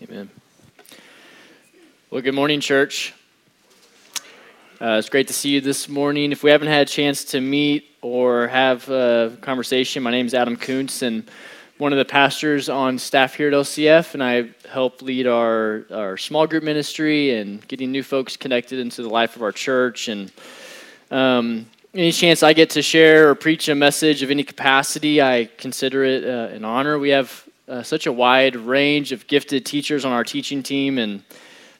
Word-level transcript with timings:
Amen. 0.00 0.30
Well, 2.08 2.22
good 2.22 2.34
morning, 2.34 2.60
church. 2.60 3.14
Uh, 4.80 4.94
it's 4.96 5.08
great 5.08 5.26
to 5.26 5.32
see 5.32 5.50
you 5.50 5.60
this 5.60 5.88
morning. 5.88 6.30
If 6.30 6.44
we 6.44 6.52
haven't 6.52 6.68
had 6.68 6.82
a 6.86 6.90
chance 6.90 7.24
to 7.24 7.40
meet 7.40 7.96
or 8.00 8.46
have 8.46 8.88
a 8.90 9.36
conversation, 9.40 10.04
my 10.04 10.12
name 10.12 10.24
is 10.24 10.34
Adam 10.34 10.56
Kuntz, 10.56 11.02
and 11.02 11.28
one 11.78 11.92
of 11.92 11.98
the 11.98 12.04
pastors 12.04 12.68
on 12.68 12.96
staff 12.96 13.34
here 13.34 13.48
at 13.48 13.54
LCF, 13.54 14.14
and 14.14 14.22
I 14.22 14.50
help 14.70 15.02
lead 15.02 15.26
our, 15.26 15.84
our 15.92 16.16
small 16.16 16.46
group 16.46 16.62
ministry 16.62 17.34
and 17.34 17.66
getting 17.66 17.90
new 17.90 18.04
folks 18.04 18.36
connected 18.36 18.78
into 18.78 19.02
the 19.02 19.08
life 19.08 19.34
of 19.34 19.42
our 19.42 19.52
church. 19.52 20.06
And 20.06 20.30
um, 21.10 21.66
any 21.92 22.12
chance 22.12 22.44
I 22.44 22.52
get 22.52 22.70
to 22.70 22.82
share 22.82 23.30
or 23.30 23.34
preach 23.34 23.68
a 23.68 23.74
message 23.74 24.22
of 24.22 24.30
any 24.30 24.44
capacity, 24.44 25.20
I 25.20 25.50
consider 25.56 26.04
it 26.04 26.24
uh, 26.24 26.54
an 26.54 26.64
honor. 26.64 27.00
We 27.00 27.08
have 27.08 27.47
uh, 27.68 27.82
such 27.82 28.06
a 28.06 28.12
wide 28.12 28.56
range 28.56 29.12
of 29.12 29.26
gifted 29.26 29.66
teachers 29.66 30.04
on 30.04 30.12
our 30.12 30.24
teaching 30.24 30.62
team, 30.62 30.98
and 30.98 31.22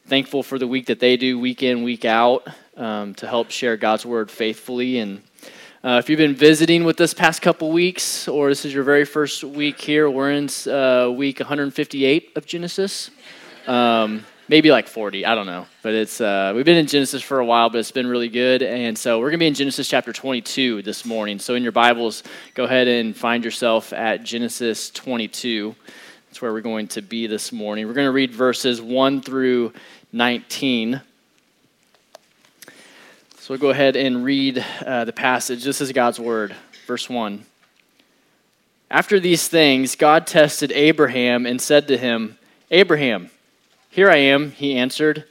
thankful 0.06 0.42
for 0.42 0.58
the 0.58 0.66
week 0.66 0.86
that 0.86 1.00
they 1.00 1.16
do 1.16 1.38
week 1.38 1.62
in, 1.62 1.82
week 1.82 2.04
out 2.04 2.46
um, 2.76 3.14
to 3.14 3.26
help 3.26 3.50
share 3.50 3.76
God's 3.76 4.04
word 4.04 4.30
faithfully. 4.30 4.98
And 4.98 5.22
uh, 5.82 6.00
if 6.02 6.10
you've 6.10 6.18
been 6.18 6.34
visiting 6.34 6.84
with 6.84 7.00
us 7.00 7.14
past 7.14 7.40
couple 7.40 7.70
weeks, 7.72 8.28
or 8.28 8.48
this 8.48 8.64
is 8.64 8.74
your 8.74 8.84
very 8.84 9.04
first 9.04 9.44
week 9.44 9.80
here, 9.80 10.10
we're 10.10 10.32
in 10.32 10.48
uh, 10.66 11.10
week 11.10 11.40
158 11.40 12.32
of 12.36 12.46
Genesis. 12.46 13.10
Um, 13.66 14.24
maybe 14.48 14.70
like 14.70 14.88
40, 14.88 15.26
I 15.26 15.34
don't 15.34 15.46
know. 15.46 15.66
But 15.82 15.94
it's 15.94 16.20
uh, 16.20 16.52
we've 16.54 16.64
been 16.64 16.76
in 16.76 16.86
Genesis 16.86 17.22
for 17.22 17.38
a 17.38 17.44
while, 17.44 17.70
but 17.70 17.78
it's 17.78 17.92
been 17.92 18.06
really 18.06 18.28
good. 18.28 18.62
And 18.62 18.96
so 18.96 19.18
we're 19.18 19.30
going 19.30 19.38
to 19.38 19.44
be 19.44 19.46
in 19.46 19.54
Genesis 19.54 19.88
chapter 19.88 20.12
22 20.12 20.82
this 20.82 21.04
morning. 21.04 21.38
So 21.38 21.54
in 21.54 21.62
your 21.62 21.72
Bibles, 21.72 22.22
go 22.54 22.64
ahead 22.64 22.88
and 22.88 23.16
find 23.16 23.44
yourself 23.44 23.92
at 23.92 24.24
Genesis 24.24 24.90
22. 24.90 25.74
That's 26.26 26.42
where 26.42 26.52
we're 26.52 26.60
going 26.60 26.88
to 26.88 27.02
be 27.02 27.26
this 27.26 27.52
morning. 27.52 27.86
We're 27.86 27.94
going 27.94 28.06
to 28.06 28.12
read 28.12 28.32
verses 28.32 28.80
1 28.80 29.22
through 29.22 29.72
19. 30.12 31.00
So 33.38 33.54
we'll 33.54 33.58
go 33.58 33.70
ahead 33.70 33.96
and 33.96 34.24
read 34.24 34.64
uh, 34.84 35.04
the 35.04 35.12
passage. 35.12 35.64
This 35.64 35.80
is 35.80 35.92
God's 35.92 36.20
word, 36.20 36.54
verse 36.86 37.08
1. 37.08 37.44
After 38.90 39.20
these 39.20 39.48
things, 39.48 39.96
God 39.96 40.26
tested 40.26 40.72
Abraham 40.72 41.44
and 41.44 41.60
said 41.60 41.88
to 41.88 41.98
him, 41.98 42.38
Abraham, 42.70 43.30
here 43.88 44.10
I 44.10 44.16
am, 44.16 44.52
he 44.52 44.76
answered. 44.76 45.24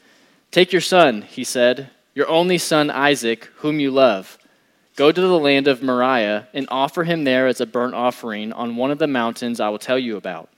Take 0.51 0.71
your 0.71 0.81
son, 0.81 1.23
he 1.23 1.43
said, 1.43 1.89
your 2.15 2.27
only 2.27 2.57
son 2.57 2.89
Isaac, 2.89 3.45
whom 3.57 3.79
you 3.79 3.91
love. 3.91 4.37
Go 4.95 5.11
to 5.11 5.21
the 5.21 5.39
land 5.39 5.67
of 5.67 5.83
Moriah 5.83 6.47
and 6.53 6.67
offer 6.71 7.03
him 7.03 7.23
there 7.23 7.47
as 7.47 7.61
a 7.61 7.65
burnt 7.65 7.93
offering 7.93 8.51
on 8.53 8.75
one 8.75 8.89
of 8.89 8.97
the 8.97 9.07
mountains 9.07 9.59
I 9.59 9.69
will 9.69 9.77
tell 9.77 9.99
you 9.99 10.17
about. 10.17 10.49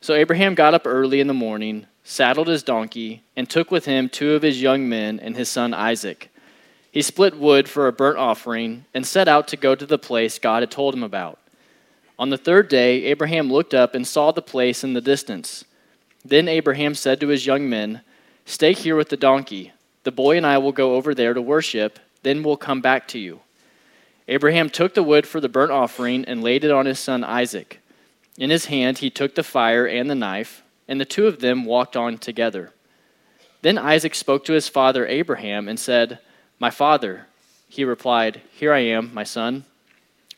So 0.00 0.14
Abraham 0.14 0.54
got 0.54 0.74
up 0.74 0.82
early 0.86 1.20
in 1.20 1.26
the 1.26 1.34
morning 1.34 1.86
saddled 2.06 2.46
his 2.46 2.62
donkey, 2.62 3.20
and 3.34 3.50
took 3.50 3.72
with 3.72 3.84
him 3.84 4.08
two 4.08 4.34
of 4.34 4.42
his 4.42 4.62
young 4.62 4.88
men 4.88 5.18
and 5.18 5.36
his 5.36 5.48
son 5.48 5.74
Isaac. 5.74 6.30
He 6.92 7.02
split 7.02 7.36
wood 7.36 7.68
for 7.68 7.88
a 7.88 7.92
burnt 7.92 8.16
offering 8.16 8.84
and 8.94 9.04
set 9.04 9.26
out 9.26 9.48
to 9.48 9.56
go 9.56 9.74
to 9.74 9.84
the 9.84 9.98
place 9.98 10.38
God 10.38 10.62
had 10.62 10.70
told 10.70 10.94
him 10.94 11.02
about. 11.02 11.40
On 12.16 12.30
the 12.30 12.38
third 12.38 12.68
day, 12.68 13.02
Abraham 13.06 13.52
looked 13.52 13.74
up 13.74 13.94
and 13.94 14.06
saw 14.06 14.30
the 14.30 14.40
place 14.40 14.84
in 14.84 14.94
the 14.94 15.00
distance. 15.00 15.64
Then 16.28 16.48
Abraham 16.48 16.96
said 16.96 17.20
to 17.20 17.28
his 17.28 17.46
young 17.46 17.68
men, 17.68 18.00
Stay 18.44 18.72
here 18.72 18.96
with 18.96 19.10
the 19.10 19.16
donkey. 19.16 19.72
The 20.02 20.10
boy 20.10 20.36
and 20.36 20.44
I 20.44 20.58
will 20.58 20.72
go 20.72 20.96
over 20.96 21.14
there 21.14 21.34
to 21.34 21.40
worship, 21.40 22.00
then 22.22 22.42
we'll 22.42 22.56
come 22.56 22.80
back 22.80 23.06
to 23.08 23.18
you. 23.18 23.40
Abraham 24.26 24.68
took 24.68 24.94
the 24.94 25.04
wood 25.04 25.24
for 25.24 25.40
the 25.40 25.48
burnt 25.48 25.70
offering 25.70 26.24
and 26.24 26.42
laid 26.42 26.64
it 26.64 26.72
on 26.72 26.86
his 26.86 26.98
son 26.98 27.22
Isaac. 27.22 27.80
In 28.36 28.50
his 28.50 28.66
hand, 28.66 28.98
he 28.98 29.08
took 29.08 29.36
the 29.36 29.44
fire 29.44 29.86
and 29.86 30.10
the 30.10 30.16
knife 30.16 30.64
and 30.88 31.00
the 31.00 31.04
two 31.04 31.28
of 31.28 31.40
them 31.40 31.64
walked 31.64 31.96
on 31.96 32.18
together. 32.18 32.72
Then 33.62 33.78
Isaac 33.78 34.14
spoke 34.14 34.44
to 34.44 34.52
his 34.52 34.68
father 34.68 35.06
Abraham 35.06 35.68
and 35.68 35.78
said, 35.78 36.18
My 36.58 36.70
father. 36.70 37.26
He 37.68 37.84
replied, 37.84 38.42
Here 38.52 38.72
I 38.72 38.80
am, 38.80 39.12
my 39.14 39.24
son. 39.24 39.64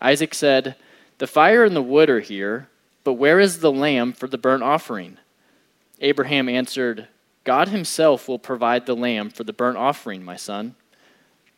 Isaac 0.01 0.35
said, 0.35 0.77
The 1.17 1.27
fire 1.27 1.65
and 1.65 1.75
the 1.77 1.83
wood 1.83 2.11
are 2.11 2.21
here, 2.21 2.69
but 3.05 3.15
where 3.15 3.41
is 3.41 3.61
the 3.61 3.73
lamb 3.73 4.13
for 4.13 4.29
the 4.29 4.39
burnt 4.39 4.63
offering? 4.63 5.19
Abraham 6.01 6.49
answered, 6.49 7.09
God 7.45 7.69
himself 7.69 8.29
will 8.29 8.39
provide 8.39 8.87
the 8.87 8.97
lamb 8.97 9.31
for 9.31 9.45
the 9.45 9.53
burnt 9.53 9.79
offering, 9.79 10.25
my 10.25 10.37
son. 10.37 10.75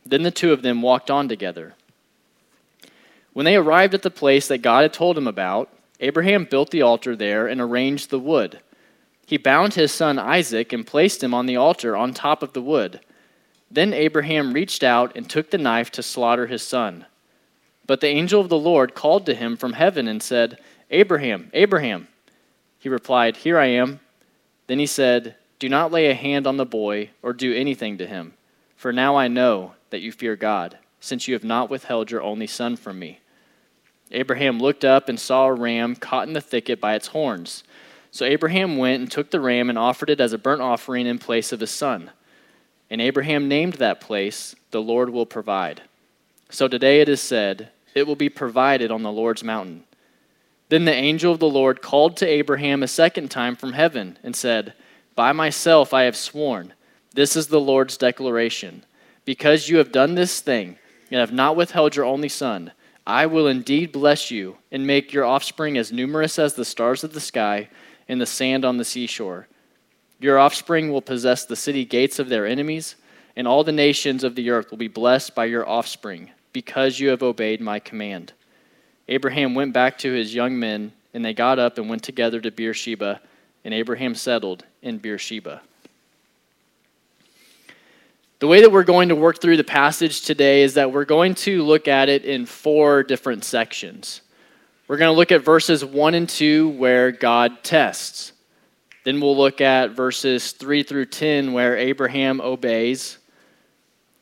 Then 0.04 0.22
the 0.22 0.30
two 0.30 0.52
of 0.52 0.62
them 0.62 0.82
walked 0.82 1.10
on 1.10 1.28
together. 1.28 1.74
When 3.32 3.44
they 3.44 3.56
arrived 3.56 3.94
at 3.94 4.02
the 4.02 4.10
place 4.10 4.48
that 4.48 4.58
God 4.58 4.82
had 4.82 4.92
told 4.92 5.16
him 5.16 5.26
about, 5.26 5.68
Abraham 6.00 6.44
built 6.44 6.70
the 6.70 6.82
altar 6.82 7.14
there 7.14 7.46
and 7.46 7.60
arranged 7.60 8.10
the 8.10 8.18
wood. 8.18 8.60
He 9.26 9.36
bound 9.36 9.74
his 9.74 9.92
son 9.92 10.18
Isaac 10.18 10.72
and 10.72 10.86
placed 10.86 11.22
him 11.22 11.34
on 11.34 11.46
the 11.46 11.56
altar 11.56 11.96
on 11.96 12.14
top 12.14 12.42
of 12.42 12.52
the 12.52 12.62
wood. 12.62 13.00
Then 13.70 13.92
Abraham 13.92 14.52
reached 14.52 14.82
out 14.82 15.12
and 15.14 15.28
took 15.28 15.50
the 15.50 15.58
knife 15.58 15.90
to 15.92 16.02
slaughter 16.02 16.48
his 16.48 16.62
son. 16.62 17.06
But 17.86 18.00
the 18.00 18.08
angel 18.08 18.40
of 18.40 18.48
the 18.48 18.58
Lord 18.58 18.94
called 18.94 19.26
to 19.26 19.34
him 19.34 19.56
from 19.56 19.74
heaven 19.74 20.08
and 20.08 20.22
said, 20.22 20.58
Abraham, 20.90 21.50
Abraham. 21.52 22.08
He 22.78 22.88
replied, 22.88 23.38
Here 23.38 23.58
I 23.58 23.66
am. 23.66 24.00
Then 24.70 24.78
he 24.78 24.86
said, 24.86 25.34
Do 25.58 25.69
not 25.69 25.91
lay 25.91 26.06
a 26.06 26.14
hand 26.14 26.47
on 26.47 26.56
the 26.56 26.64
boy 26.64 27.10
or 27.22 27.32
do 27.32 27.53
anything 27.53 27.98
to 27.98 28.06
him, 28.06 28.34
for 28.76 28.92
now 28.92 29.16
I 29.16 29.26
know 29.26 29.72
that 29.91 30.00
you 30.00 30.12
fear 30.12 30.36
God, 30.36 30.78
since 31.00 31.26
you 31.26 31.34
have 31.34 31.42
not 31.42 31.69
withheld 31.69 32.12
your 32.12 32.22
only 32.22 32.47
son 32.47 32.76
from 32.76 33.00
me. 33.00 33.19
Abraham 34.12 34.60
looked 34.60 34.84
up 34.84 35.08
and 35.08 35.19
saw 35.19 35.47
a 35.47 35.53
ram 35.53 35.97
caught 35.97 36.28
in 36.28 36.34
the 36.34 36.41
thicket 36.41 36.81
by 36.81 36.94
its 36.94 37.08
horns. 37.08 37.64
So 38.12 38.25
Abraham 38.25 38.76
went 38.76 39.00
and 39.00 39.10
took 39.10 39.32
the 39.32 39.41
ram 39.41 39.70
and 39.70 39.76
offered 39.76 40.08
it 40.08 40.20
as 40.20 40.32
a 40.32 40.38
burnt 40.38 40.62
offering 40.62 41.08
in 41.08 41.19
place 41.19 41.50
of 41.50 41.58
his 41.58 41.72
son. 41.72 42.12
And 42.88 43.00
Abraham 43.00 43.48
named 43.48 43.72
that 43.75 44.00
place, 44.00 44.54
The 44.70 44.81
Lord 44.81 45.10
Will 45.10 45.26
Provide. 45.26 45.82
So 46.48 46.69
today 46.69 47.00
it 47.00 47.08
is 47.08 47.20
said, 47.20 47.70
It 47.97 48.06
will 48.06 48.14
be 48.14 48.28
provided 48.28 48.92
on 48.92 49.02
the 49.02 49.10
Lord's 49.10 49.42
mountain. 49.42 49.82
Then 50.70 50.84
the 50.84 50.94
angel 50.94 51.32
of 51.32 51.41
the 51.41 51.48
Lord 51.48 51.82
called 51.82 52.16
to 52.19 52.26
Abraham 52.26 52.84
a 52.84 52.88
second 52.88 53.28
time 53.28 53.56
from 53.56 53.72
heaven 53.72 54.19
and 54.22 54.36
said, 54.36 54.72
By 55.16 55.32
myself 55.32 55.92
I 55.92 56.04
have 56.04 56.16
sworn, 56.16 56.75
this 57.12 57.34
is 57.34 57.48
the 57.48 57.60
Lord's 57.60 57.97
declaration. 57.97 58.84
Because 59.25 59.69
you 59.69 59.78
have 59.78 59.91
done 59.91 60.14
this 60.14 60.41
thing 60.41 60.78
and 61.10 61.19
have 61.19 61.32
not 61.32 61.56
withheld 61.56 61.97
your 61.97 62.04
only 62.04 62.28
son, 62.28 62.70
I 63.04 63.26
will 63.26 63.48
indeed 63.48 63.91
bless 63.91 64.31
you 64.31 64.58
and 64.70 64.86
make 64.86 65.12
your 65.12 65.25
offspring 65.25 65.76
as 65.76 65.91
numerous 65.91 66.38
as 66.38 66.54
the 66.54 66.64
stars 66.64 67.02
of 67.02 67.14
the 67.14 67.20
sky 67.20 67.69
and 68.08 68.20
the 68.20 68.26
sand 68.26 68.64
on 68.64 68.76
the 68.76 68.84
seashore. 68.84 69.48
Your 70.20 70.38
offspring 70.38 70.92
will 70.92 71.02
possess 71.02 71.44
the 71.44 71.56
city 71.56 71.84
gates 71.84 72.20
of 72.20 72.28
their 72.28 72.47
enemies, 72.47 72.94
and 73.34 73.48
all 73.48 73.64
the 73.64 73.72
nations 73.72 74.22
of 74.22 74.37
the 74.37 74.50
earth 74.50 74.70
will 74.70 74.78
be 74.78 74.87
blessed 74.87 75.34
by 75.34 75.47
your 75.47 75.69
offspring, 75.69 76.31
because 76.52 77.00
you 77.00 77.08
have 77.08 77.25
obeyed 77.25 77.60
my 77.60 77.81
command. 77.81 78.34
Abraham 79.10 79.56
went 79.56 79.72
back 79.72 79.98
to 79.98 80.12
his 80.12 80.32
young 80.32 80.59
men, 80.59 80.93
and 81.12 81.25
they 81.25 81.34
got 81.34 81.59
up 81.59 81.78
and 81.78 81.91
went 81.91 82.04
together 82.04 82.41
to 82.41 82.53
Beersheba, 82.53 83.21
and 83.65 83.75
Abraham 83.75 84.15
settled 84.15 84.65
in 84.82 84.98
Beersheba. 84.98 85.60
The 88.38 88.47
way 88.47 88.60
that 88.60 88.70
we're 88.70 88.84
going 88.84 89.09
to 89.09 89.16
work 89.16 89.41
through 89.41 89.56
the 89.56 89.65
passage 89.65 90.22
today 90.22 90.62
is 90.62 90.75
that 90.75 90.93
we're 90.93 91.04
going 91.04 91.34
to 91.34 91.62
look 91.65 91.88
at 91.88 92.09
it 92.09 92.25
in 92.25 92.47
four 92.47 93.03
different 93.03 93.44
sections. 93.44 94.22
We're 94.87 94.97
going 94.97 95.12
to 95.12 95.16
look 95.16 95.32
at 95.32 95.44
verses 95.44 95.84
1 95.84 96.15
and 96.15 96.28
2 96.28 96.70
where 96.70 97.10
God 97.10 97.65
tests. 97.65 98.32
Then 99.04 99.20
we'll 99.20 99.37
look 99.37 99.60
at 99.60 99.91
verses 99.91 100.53
3 100.53 100.84
through 100.84 101.06
10 101.06 101.53
where 101.53 101.76
Abraham 101.76 102.41
obeys. 102.41 103.19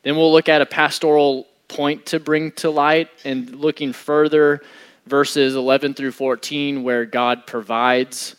Then 0.01 0.15
we'll 0.15 0.31
look 0.31 0.49
at 0.49 0.61
a 0.61 0.65
pastoral 0.65 1.47
point 1.69 2.07
to 2.07 2.19
bring 2.19 2.51
to 2.53 2.69
light 2.69 3.09
and 3.23 3.55
looking 3.55 3.93
further 3.93 4.61
verses 5.05 5.55
11 5.55 5.93
through 5.93 6.11
14 6.11 6.83
where 6.83 7.05
God 7.05 7.47
provides. 7.47 8.35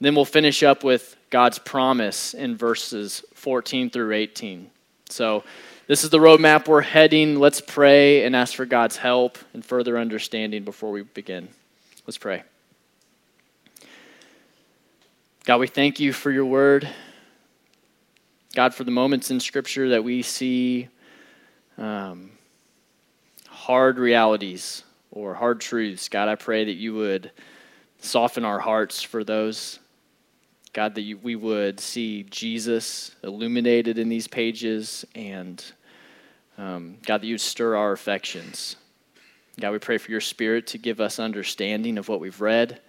Then 0.00 0.14
we'll 0.14 0.24
finish 0.24 0.62
up 0.62 0.84
with 0.84 1.16
God's 1.30 1.58
promise 1.58 2.34
in 2.34 2.56
verses 2.56 3.24
14 3.34 3.90
through 3.90 4.12
18. 4.12 4.70
So 5.08 5.44
this 5.86 6.04
is 6.04 6.10
the 6.10 6.18
roadmap 6.18 6.68
we're 6.68 6.80
heading. 6.80 7.38
Let's 7.38 7.60
pray 7.60 8.24
and 8.24 8.34
ask 8.34 8.54
for 8.54 8.64
God's 8.64 8.96
help 8.96 9.38
and 9.52 9.64
further 9.64 9.98
understanding 9.98 10.64
before 10.64 10.90
we 10.90 11.02
begin. 11.02 11.48
Let's 12.06 12.18
pray. 12.18 12.42
God, 15.44 15.58
we 15.58 15.66
thank 15.66 16.00
you 16.00 16.12
for 16.12 16.30
your 16.30 16.46
word. 16.46 16.88
God, 18.54 18.74
for 18.74 18.84
the 18.84 18.90
moments 18.90 19.30
in 19.30 19.40
Scripture 19.40 19.90
that 19.90 20.04
we 20.04 20.22
see 20.22 20.88
um, 21.76 22.30
hard 23.64 23.98
realities 23.98 24.82
or 25.10 25.32
hard 25.32 25.58
truths. 25.58 26.10
God, 26.10 26.28
I 26.28 26.34
pray 26.34 26.66
that 26.66 26.74
you 26.74 26.92
would 26.92 27.30
soften 27.98 28.44
our 28.44 28.58
hearts 28.58 29.00
for 29.00 29.24
those. 29.24 29.78
God, 30.74 30.94
that 30.96 31.00
you, 31.00 31.16
we 31.16 31.34
would 31.34 31.80
see 31.80 32.24
Jesus 32.24 33.16
illuminated 33.22 33.96
in 33.96 34.10
these 34.10 34.28
pages, 34.28 35.06
and 35.14 35.64
um, 36.58 36.98
God, 37.06 37.22
that 37.22 37.26
you 37.26 37.32
would 37.32 37.40
stir 37.40 37.74
our 37.74 37.92
affections. 37.92 38.76
God, 39.58 39.72
we 39.72 39.78
pray 39.78 39.96
for 39.96 40.10
your 40.10 40.20
spirit 40.20 40.66
to 40.66 40.78
give 40.78 41.00
us 41.00 41.18
understanding 41.18 41.96
of 41.96 42.06
what 42.06 42.20
we've 42.20 42.42
read 42.42 42.82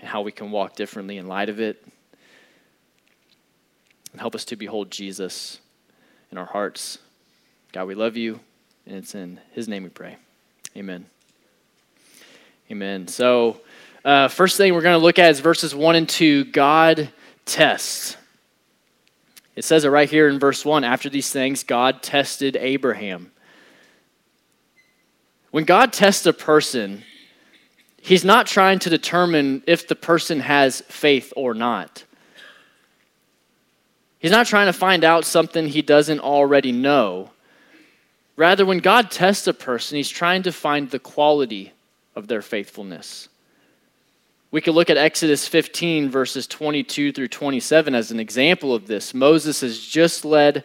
and 0.00 0.08
how 0.08 0.22
we 0.22 0.32
can 0.32 0.50
walk 0.50 0.74
differently 0.74 1.18
in 1.18 1.26
light 1.26 1.50
of 1.50 1.60
it. 1.60 1.84
and 4.12 4.20
help 4.22 4.34
us 4.34 4.46
to 4.46 4.56
behold 4.56 4.90
Jesus 4.90 5.60
in 6.30 6.38
our 6.38 6.46
hearts. 6.46 6.96
God, 7.72 7.88
we 7.88 7.94
love 7.94 8.16
you, 8.16 8.40
and 8.86 8.96
it's 8.96 9.14
in 9.14 9.40
His 9.52 9.68
name 9.68 9.84
we 9.84 9.88
pray. 9.88 10.16
Amen. 10.76 11.06
Amen. 12.70 13.06
So, 13.08 13.60
uh, 14.04 14.28
first 14.28 14.56
thing 14.56 14.74
we're 14.74 14.82
going 14.82 14.98
to 14.98 15.04
look 15.04 15.18
at 15.18 15.30
is 15.30 15.40
verses 15.40 15.74
1 15.74 15.94
and 15.94 16.08
2 16.08 16.46
God 16.46 17.10
tests. 17.44 18.16
It 19.54 19.64
says 19.64 19.84
it 19.84 19.90
right 19.90 20.08
here 20.08 20.28
in 20.28 20.38
verse 20.38 20.64
1 20.64 20.82
after 20.82 21.08
these 21.08 21.30
things, 21.30 21.62
God 21.62 22.02
tested 22.02 22.56
Abraham. 22.56 23.30
When 25.50 25.64
God 25.64 25.92
tests 25.92 26.24
a 26.24 26.32
person, 26.32 27.04
he's 28.00 28.24
not 28.24 28.46
trying 28.46 28.78
to 28.80 28.90
determine 28.90 29.62
if 29.66 29.86
the 29.86 29.94
person 29.94 30.40
has 30.40 30.80
faith 30.88 31.32
or 31.36 31.52
not. 31.52 32.04
He's 34.18 34.30
not 34.30 34.46
trying 34.46 34.66
to 34.66 34.72
find 34.72 35.04
out 35.04 35.26
something 35.26 35.68
he 35.68 35.82
doesn't 35.82 36.20
already 36.20 36.72
know. 36.72 37.30
Rather, 38.42 38.66
when 38.66 38.78
God 38.78 39.12
tests 39.12 39.46
a 39.46 39.54
person, 39.54 39.98
he's 39.98 40.08
trying 40.08 40.42
to 40.42 40.50
find 40.50 40.90
the 40.90 40.98
quality 40.98 41.72
of 42.16 42.26
their 42.26 42.42
faithfulness. 42.42 43.28
We 44.50 44.60
could 44.60 44.74
look 44.74 44.90
at 44.90 44.96
Exodus 44.96 45.46
15, 45.46 46.10
verses 46.10 46.48
22 46.48 47.12
through 47.12 47.28
27, 47.28 47.94
as 47.94 48.10
an 48.10 48.18
example 48.18 48.74
of 48.74 48.88
this. 48.88 49.14
Moses 49.14 49.60
has 49.60 49.78
just 49.78 50.24
led 50.24 50.64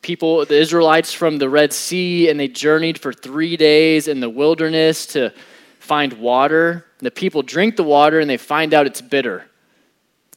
people, 0.00 0.46
the 0.46 0.58
Israelites, 0.58 1.12
from 1.12 1.36
the 1.36 1.50
Red 1.50 1.74
Sea, 1.74 2.30
and 2.30 2.40
they 2.40 2.48
journeyed 2.48 2.96
for 2.96 3.12
three 3.12 3.58
days 3.58 4.08
in 4.08 4.20
the 4.20 4.30
wilderness 4.30 5.04
to 5.08 5.34
find 5.80 6.14
water. 6.14 6.86
The 7.00 7.10
people 7.10 7.42
drink 7.42 7.76
the 7.76 7.84
water 7.84 8.18
and 8.18 8.30
they 8.30 8.38
find 8.38 8.72
out 8.72 8.86
it's 8.86 9.02
bitter. 9.02 9.44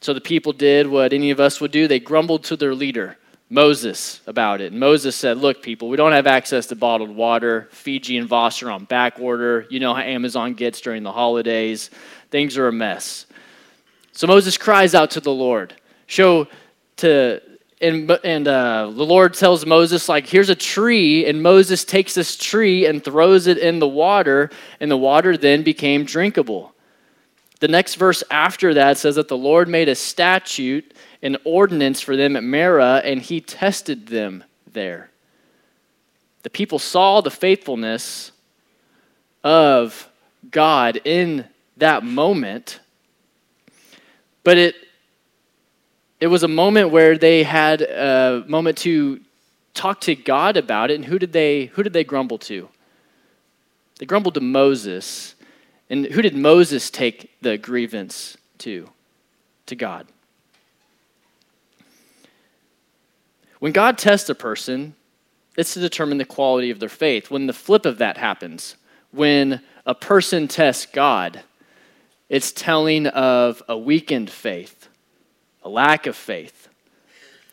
So 0.01 0.13
the 0.13 0.19
people 0.19 0.51
did 0.51 0.86
what 0.86 1.13
any 1.13 1.31
of 1.31 1.39
us 1.39 1.62
would 1.62 1.71
do 1.71 1.88
they 1.88 2.01
grumbled 2.01 2.44
to 2.44 2.57
their 2.57 2.75
leader. 2.75 3.15
Moses 3.51 4.21
about 4.27 4.62
it. 4.62 4.71
And 4.71 4.80
Moses 4.80 5.13
said, 5.15 5.38
Look, 5.38 5.62
people, 5.62 5.89
we 5.89 5.98
don't 5.98 6.13
have 6.13 6.25
access 6.25 6.68
to 6.68 6.75
bottled 6.75 7.13
water. 7.13 7.68
Fiji 7.71 8.18
and 8.18 8.27
Voss 8.27 8.63
are 8.63 8.71
on 8.71 8.86
back 8.86 9.19
order. 9.19 9.68
You 9.69 9.81
know 9.81 9.94
how 9.94 10.01
Amazon 10.01 10.53
gets 10.53 10.80
during 10.80 11.03
the 11.03 11.12
holidays. 11.12 11.89
Things 12.30 12.57
are 12.57 12.69
a 12.69 12.71
mess. 12.71 13.25
So 14.13 14.25
Moses 14.25 14.57
cries 14.57 14.95
out 14.95 15.12
to 15.12 15.19
the 15.19 15.33
Lord. 15.33 15.74
Show 16.07 16.48
to 16.98 17.42
and, 17.81 18.12
and 18.24 18.48
uh, 18.48 18.92
the 18.94 19.06
Lord 19.06 19.33
tells 19.33 19.65
Moses, 19.65 20.07
like, 20.07 20.27
here's 20.27 20.50
a 20.50 20.56
tree, 20.56 21.25
and 21.25 21.42
Moses 21.42 21.83
takes 21.83 22.13
this 22.13 22.38
tree 22.38 22.86
and 22.86 23.03
throws 23.03 23.48
it 23.48 23.57
in 23.57 23.80
the 23.80 23.88
water, 23.88 24.51
and 24.80 24.92
the 24.92 24.98
water 24.98 25.36
then 25.36 25.63
became 25.63 26.06
drinkable. 26.06 26.75
The 27.59 27.68
next 27.68 27.95
verse 27.95 28.24
after 28.30 28.75
that 28.75 29.00
says 29.00 29.15
that 29.15 29.27
the 29.27 29.38
Lord 29.38 29.68
made 29.68 29.89
a 29.89 29.95
statute 29.95 30.94
an 31.22 31.38
ordinance 31.44 32.02
for 32.02 32.16
them 32.16 32.36
at 32.36 32.44
Marah, 32.44 33.02
and 33.04 33.22
he 33.22 33.42
tested 33.42 34.08
them 34.08 34.44
there. 34.72 35.10
The 36.44 36.50
people 36.50 36.80
saw 36.80 37.22
the 37.22 37.32
faithfulness 37.32 38.32
of 39.44 40.10
God 40.50 41.02
in 41.06 41.46
that 41.78 42.04
moment, 42.04 42.80
but 44.44 44.58
it 44.58 44.76
it 46.20 46.28
was 46.28 46.44
a 46.44 46.48
moment 46.48 46.92
where 46.92 47.18
they 47.18 47.44
had 47.44 47.82
a 47.82 48.44
moment 48.48 48.78
to 48.80 49.20
talk 49.74 50.02
to 50.02 50.16
God 50.16 50.56
about 50.56 50.92
it. 50.92 50.96
And 50.96 51.06
who 51.06 51.18
did 51.18 51.34
they 51.34 51.66
who 51.66 51.84
did 51.84 51.94
they 51.94 52.04
grumble 52.04 52.38
to? 52.40 52.70
They 54.00 54.06
grumbled 54.06 54.36
to 54.36 54.42
Moses. 54.42 55.36
And 55.90 56.06
who 56.06 56.22
did 56.22 56.36
Moses 56.36 56.90
take 56.90 57.32
the 57.42 57.58
grievance 57.58 58.38
to? 58.60 58.90
To 59.68 59.76
God. 59.76 60.08
When 63.62 63.74
God 63.74 64.00
tests 64.00 64.28
a 64.28 64.34
person, 64.34 64.96
it's 65.56 65.75
to 65.75 65.80
determine 65.80 66.18
the 66.18 66.25
quality 66.25 66.72
of 66.72 66.80
their 66.80 66.90
faith. 66.90 67.30
When 67.30 67.46
the 67.46 67.54
flip 67.54 67.86
of 67.86 68.00
that 68.00 68.18
happens, 68.18 68.75
when 69.12 69.62
a 69.86 69.94
person 69.94 70.48
tests 70.48 70.88
God, 70.88 71.44
it's 72.28 72.52
telling 72.52 73.06
of 73.06 73.62
a 73.69 73.78
weakened 73.78 74.31
faith, 74.31 74.90
a 75.62 75.69
lack 75.69 76.08
of 76.08 76.16
faith. 76.16 76.69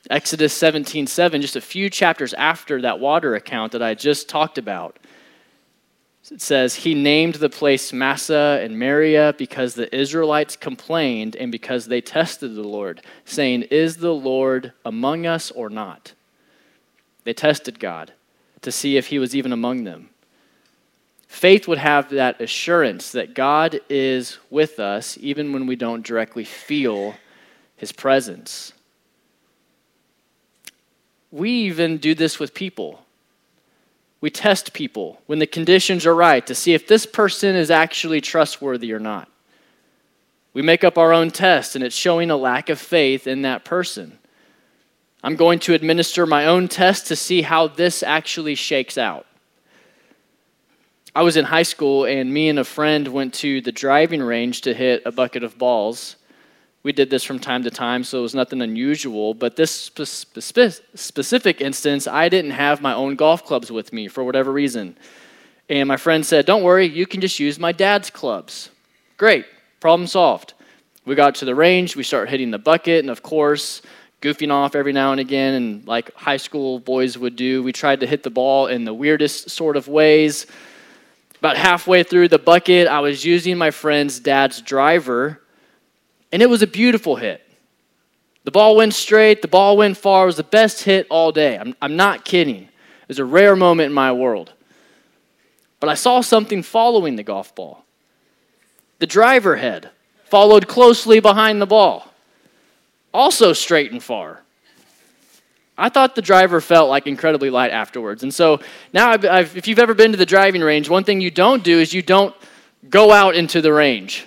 Exodus 0.09 0.55
17 0.55 1.07
7, 1.07 1.43
just 1.43 1.57
a 1.57 1.61
few 1.61 1.91
chapters 1.91 2.33
after 2.33 2.81
that 2.81 3.01
water 3.01 3.35
account 3.35 3.73
that 3.73 3.83
I 3.83 3.93
just 3.93 4.31
talked 4.31 4.57
about, 4.57 4.99
it 6.31 6.43
says, 6.43 6.75
He 6.75 6.95
named 6.95 7.37
the 7.37 7.49
place 7.49 7.93
Massah 7.93 8.61
and 8.63 8.79
Meribah 8.79 9.35
because 9.39 9.75
the 9.75 9.95
Israelites 9.95 10.57
complained 10.57 11.37
and 11.37 11.51
because 11.51 11.87
they 11.87 12.01
tested 12.01 12.55
the 12.55 12.63
Lord, 12.63 13.03
saying, 13.25 13.63
Is 13.65 13.97
the 13.97 14.15
Lord 14.15 14.73
among 14.85 15.27
us 15.27 15.51
or 15.51 15.71
not? 15.71 16.13
They 17.25 17.33
tested 17.33 17.81
God 17.81 18.13
to 18.63 18.73
see 18.73 18.97
if 18.97 19.07
He 19.07 19.19
was 19.19 19.35
even 19.35 19.53
among 19.53 19.85
them. 19.85 20.11
Faith 21.27 21.69
would 21.69 21.79
have 21.79 22.11
that 22.11 22.41
assurance 22.41 23.13
that 23.13 23.35
God 23.35 23.81
is 23.89 24.39
with 24.51 24.79
us 24.81 25.19
even 25.21 25.53
when 25.53 25.67
we 25.67 25.77
don't 25.77 26.05
directly 26.05 26.45
feel 26.45 27.15
His 27.77 27.93
presence. 27.93 28.73
We 31.31 31.51
even 31.51 31.99
do 31.99 32.15
this 32.15 32.39
with 32.39 32.55
people 32.55 33.03
we 34.21 34.31
test 34.31 34.73
people 34.73 35.21
when 35.27 35.39
the 35.39 35.47
conditions 35.47 36.05
are 36.07 36.15
right 36.15 36.47
to 36.47 36.55
see 36.55 36.75
if 36.75 36.87
this 36.87 37.07
person 37.07 37.55
is 37.55 37.71
actually 37.71 38.21
trustworthy 38.21 38.93
or 38.93 38.99
not. 38.99 39.29
We 40.55 40.63
make 40.63 40.83
up 40.83 40.99
our 40.99 41.13
own 41.13 41.31
test, 41.31 41.77
and 41.77 41.85
it's 41.85 41.95
showing 41.95 42.31
a 42.31 42.37
lack 42.37 42.69
of 42.69 42.81
faith 42.81 43.27
in 43.27 43.43
that 43.43 43.65
person. 43.65 44.19
I'm 45.23 45.37
going 45.37 45.59
to 45.61 45.75
administer 45.75 46.27
my 46.27 46.47
own 46.47 46.69
test 46.69 47.07
to 47.09 47.17
see 47.17 47.43
how 47.43 47.69
this 47.69 48.03
actually 48.03 48.55
shakes 48.55 48.99
out. 48.99 49.27
I 51.15 51.23
was 51.23 51.37
in 51.37 51.45
high 51.45 51.63
school, 51.63 52.05
and 52.05 52.33
me 52.33 52.49
and 52.49 52.59
a 52.59 52.65
friend 52.65 53.09
went 53.09 53.35
to 53.35 53.61
the 53.61 53.73
driving 53.73 54.23
range 54.23 54.63
to 54.63 54.75
hit 54.75 55.03
a 55.05 55.13
bucket 55.13 55.45
of 55.45 55.59
balls. 55.59 56.17
We 56.83 56.93
did 56.93 57.11
this 57.11 57.25
from 57.25 57.39
time 57.39 57.65
to 57.65 57.71
time, 57.71 58.05
so 58.05 58.21
it 58.21 58.23
was 58.23 58.35
nothing 58.35 58.63
unusual. 58.63 59.35
But 59.35 59.57
this 59.57 59.71
spe- 59.71 60.83
specific 60.95 61.61
instance, 61.61 62.07
I 62.07 62.29
didn't 62.29 62.53
have 62.53 62.81
my 62.81 62.95
own 62.95 63.17
golf 63.17 63.45
clubs 63.45 63.71
with 63.71 63.93
me 63.93 64.09
for 64.09 64.23
whatever 64.23 64.53
reason. 64.53 64.97
And 65.69 65.89
my 65.89 65.97
friend 65.97 66.25
said, 66.25 66.47
Don't 66.47 66.63
worry, 66.63 66.87
you 66.87 67.07
can 67.07 67.21
just 67.21 67.39
use 67.39 67.59
my 67.59 67.73
dad's 67.73 68.11
clubs. 68.11 68.71
Great, 69.17 69.45
problem 69.81 70.07
solved. 70.07 70.55
We 71.05 71.15
got 71.15 71.35
to 71.37 71.45
the 71.45 71.55
range, 71.55 71.97
we 71.97 72.05
start 72.05 72.29
hitting 72.29 72.51
the 72.51 72.59
bucket, 72.59 73.01
and 73.01 73.11
of 73.11 73.23
course, 73.23 73.83
goofing 74.23 74.53
off 74.53 74.75
every 74.75 74.93
now 74.93 75.13
and 75.13 75.21
again, 75.21 75.55
and 75.55 75.87
like 75.87 76.15
high 76.15 76.37
school 76.37 76.79
boys 76.79 77.19
would 77.19 77.35
do, 77.35 77.63
we 77.63 77.73
tried 77.73 78.01
to 78.01 78.07
hit 78.07 78.23
the 78.23 78.31
ball 78.31 78.67
in 78.67 78.85
the 78.85 78.95
weirdest 78.95 79.51
sort 79.51 79.77
of 79.77 79.89
ways. 79.89 80.47
About 81.39 81.57
halfway 81.57 82.03
through 82.03 82.29
the 82.29 82.39
bucket, 82.39 82.89
I 82.89 83.01
was 83.01 83.25
using 83.25 83.57
my 83.57 83.71
friend's 83.71 84.21
dad's 84.21 84.61
driver 84.61 85.41
and 86.33 86.43
it 86.43 86.51
was 86.51 86.63
a 86.63 86.67
beautiful 86.67 87.17
hit. 87.17 87.45
The 88.45 88.51
ball 88.51 88.77
went 88.77 88.95
straight, 88.95 89.43
the 89.43 89.49
ball 89.49 89.77
went 89.77 89.97
far. 89.97 90.25
It 90.25 90.27
was 90.27 90.37
the 90.37 90.43
best 90.43 90.85
hit 90.85 91.07
all 91.11 91.33
day. 91.33 91.59
I'm, 91.59 91.75
I'm 91.83 91.97
not 91.97 92.25
kidding. 92.25 92.63
It 92.63 93.09
was 93.09 93.19
a 93.19 93.25
rare 93.25 93.57
moment 93.57 93.89
in 93.89 93.93
my 93.93 94.13
world. 94.13 94.53
But 95.81 95.91
I 95.91 95.95
saw 95.95 96.21
something 96.21 96.63
following 96.63 97.17
the 97.17 97.23
golf 97.23 97.55
ball. 97.55 97.85
The 98.99 99.07
driver 99.07 99.57
head 99.57 99.91
followed 100.25 100.67
closely 100.67 101.21
behind 101.21 101.61
the 101.61 101.67
ball, 101.67 102.13
also 103.15 103.53
straight 103.53 103.93
and 103.93 104.03
far. 104.03 104.43
I 105.77 105.89
thought 105.89 106.17
the 106.17 106.23
driver 106.23 106.61
felt 106.61 106.91
like 106.91 107.07
incredibly 107.07 107.51
light 107.51 107.71
afterwards. 107.71 108.25
And 108.25 108.35
so 108.35 108.61
now, 108.93 109.11
I've, 109.11 109.25
I've, 109.25 109.57
if 109.57 109.69
you've 109.69 109.79
ever 109.79 109.95
been 109.95 110.11
to 110.11 110.19
the 110.19 110.27
driving 110.27 110.61
range, 110.61 110.91
one 110.91 111.05
thing 111.05 111.21
you 111.21 111.31
don't 111.31 111.63
do 111.63 111.79
is 111.79 111.95
you 111.95 112.03
don't 112.03 112.35
go 112.91 113.13
out 113.13 113.37
into 113.37 113.61
the 113.61 113.73
range. 113.73 114.27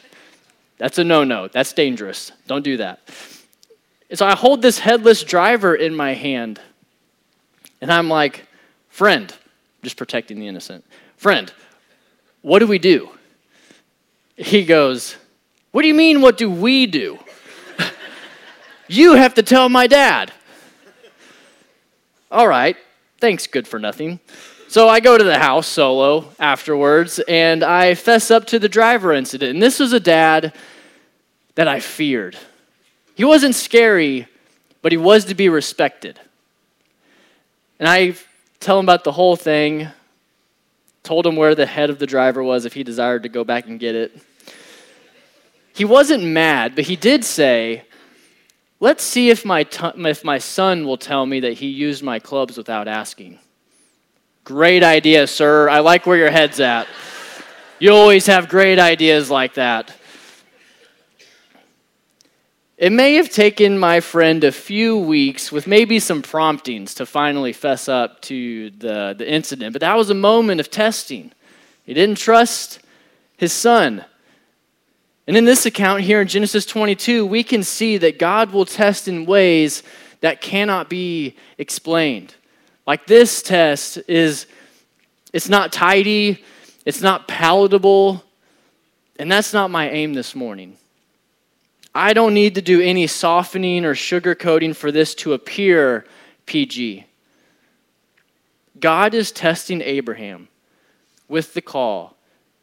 That's 0.82 0.98
a 0.98 1.04
no 1.04 1.24
no. 1.24 1.48
That's 1.48 1.74
dangerous. 1.74 2.32
Don't 2.48 2.64
do 2.64 2.78
that. 2.78 3.02
And 4.10 4.18
so 4.18 4.26
I 4.26 4.36
hold 4.36 4.64
this 4.64 4.80
headless 4.80 5.24
driver 5.24 5.76
in 5.76 5.96
my 5.96 6.16
hand, 6.16 6.60
and 7.82 7.92
I'm 7.94 8.10
like, 8.10 8.48
friend, 8.90 9.32
just 9.84 9.96
protecting 9.96 10.40
the 10.40 10.48
innocent. 10.48 10.84
Friend, 11.18 11.54
what 12.42 12.60
do 12.60 12.68
we 12.68 12.80
do? 12.80 13.12
He 14.36 14.66
goes, 14.66 15.18
What 15.70 15.84
do 15.84 15.88
you 15.88 15.94
mean, 15.94 16.20
what 16.20 16.36
do 16.36 16.50
we 16.50 16.88
do? 16.88 17.20
you 18.88 19.14
have 19.14 19.36
to 19.36 19.44
tell 19.44 19.70
my 19.70 19.86
dad. 19.86 20.34
All 22.32 22.48
right, 22.48 22.76
thanks, 23.20 23.46
good 23.46 23.68
for 23.68 23.78
nothing. 23.78 24.20
So 24.68 24.90
I 24.90 25.00
go 25.00 25.16
to 25.16 25.24
the 25.24 25.38
house 25.38 25.68
solo 25.68 26.34
afterwards 26.40 27.20
and 27.28 27.64
I 27.64 27.94
fess 27.94 28.32
up 28.32 28.48
to 28.48 28.58
the 28.58 28.70
driver 28.70 29.14
incident. 29.14 29.52
And 29.52 29.62
this 29.62 29.80
was 29.80 29.94
a 29.94 30.00
dad 30.00 30.54
that 31.56 31.68
I 31.68 31.80
feared. 31.80 32.38
He 33.16 33.24
wasn't 33.24 33.56
scary, 33.56 34.28
but 34.82 34.92
he 34.92 34.98
was 34.98 35.26
to 35.26 35.36
be 35.36 35.50
respected. 35.50 36.20
And 37.80 37.88
I 37.88 38.16
tell 38.60 38.80
him 38.80 38.86
about 38.86 39.04
the 39.04 39.12
whole 39.12 39.36
thing, 39.36 39.88
told 41.04 41.26
him 41.26 41.36
where 41.36 41.56
the 41.56 41.66
head 41.66 41.90
of 41.90 42.00
the 42.00 42.08
driver 42.08 42.44
was 42.44 42.66
if 42.66 42.74
he 42.74 42.84
desired 42.84 43.24
to 43.24 43.30
go 43.30 43.44
back 43.44 43.68
and 43.68 43.80
get 43.80 43.96
it. 43.96 44.18
He 45.74 45.86
wasn't 45.86 46.24
mad, 46.24 46.76
but 46.76 46.86
he 46.86 46.96
did 46.96 47.24
say, 47.26 47.84
Let's 48.80 49.04
see 49.04 49.30
if 49.30 49.46
my, 49.46 49.62
t- 49.64 49.92
if 49.96 50.24
my 50.24 50.40
son 50.40 50.88
will 50.88 50.98
tell 50.98 51.24
me 51.28 51.42
that 51.42 51.54
he 51.54 51.68
used 51.68 52.02
my 52.02 52.18
clubs 52.18 52.58
without 52.58 52.88
asking. 52.88 53.38
Great 54.44 54.82
idea, 54.82 55.28
sir. 55.28 55.70
I 55.70 55.82
like 55.82 56.08
where 56.08 56.18
your 56.18 56.32
head's 56.32 56.60
at. 56.60 56.88
You 57.78 57.94
always 57.94 58.26
have 58.26 58.50
great 58.50 58.80
ideas 58.80 59.30
like 59.30 59.54
that. 59.54 59.96
It 62.82 62.92
may 62.92 63.14
have 63.14 63.30
taken 63.30 63.78
my 63.78 64.00
friend 64.00 64.44
a 64.44 64.52
few 64.52 64.98
weeks 64.98 65.52
with 65.52 65.68
maybe 65.68 66.00
some 66.00 66.24
promptings 66.24 66.96
to 66.96 67.06
finally 67.06 67.54
fess 67.54 67.88
up 67.88 68.20
to 68.24 68.72
the, 68.72 69.14
the 69.16 69.32
incident, 69.32 69.74
but 69.74 69.82
that 69.82 69.96
was 69.96 70.10
a 70.10 70.16
moment 70.16 70.60
of 70.60 70.72
testing. 70.72 71.32
He 71.84 71.94
didn't 71.94 72.18
trust 72.18 72.80
his 73.38 73.54
son. 73.54 74.04
And 75.28 75.38
in 75.38 75.46
this 75.46 75.68
account 75.68 76.02
here 76.02 76.22
in 76.22 76.28
Genesis 76.28 76.66
22, 76.66 77.24
we 77.24 77.44
can 77.44 77.62
see 77.62 77.98
that 77.98 78.18
God 78.18 78.50
will 78.50 78.66
test 78.66 79.08
in 79.08 79.28
ways 79.28 79.84
that 80.22 80.42
cannot 80.42 80.90
be 80.90 81.36
explained. 81.60 82.34
Like 82.88 83.06
this 83.06 83.44
test 83.44 84.00
is 84.08 84.48
it's 85.32 85.50
not 85.50 85.72
tidy, 85.72 86.44
it's 86.84 87.02
not 87.02 87.28
palatable, 87.28 88.24
and 89.20 89.32
that's 89.32 89.54
not 89.54 89.70
my 89.70 89.88
aim 89.88 90.16
this 90.16 90.34
morning. 90.34 90.78
I 91.94 92.14
don't 92.14 92.34
need 92.34 92.56
to 92.56 92.62
do 92.62 92.82
any 92.82 93.08
softening 93.08 93.84
or 93.84 93.94
sugarcoating 93.94 94.76
for 94.76 94.92
this 94.92 95.14
to 95.16 95.34
appear 95.34 96.06
PG. 96.46 97.06
God 98.80 99.14
is 99.14 99.32
testing 99.32 99.82
Abraham 99.82 100.48
with 101.28 101.54
the 101.54 101.62
call 101.62 102.16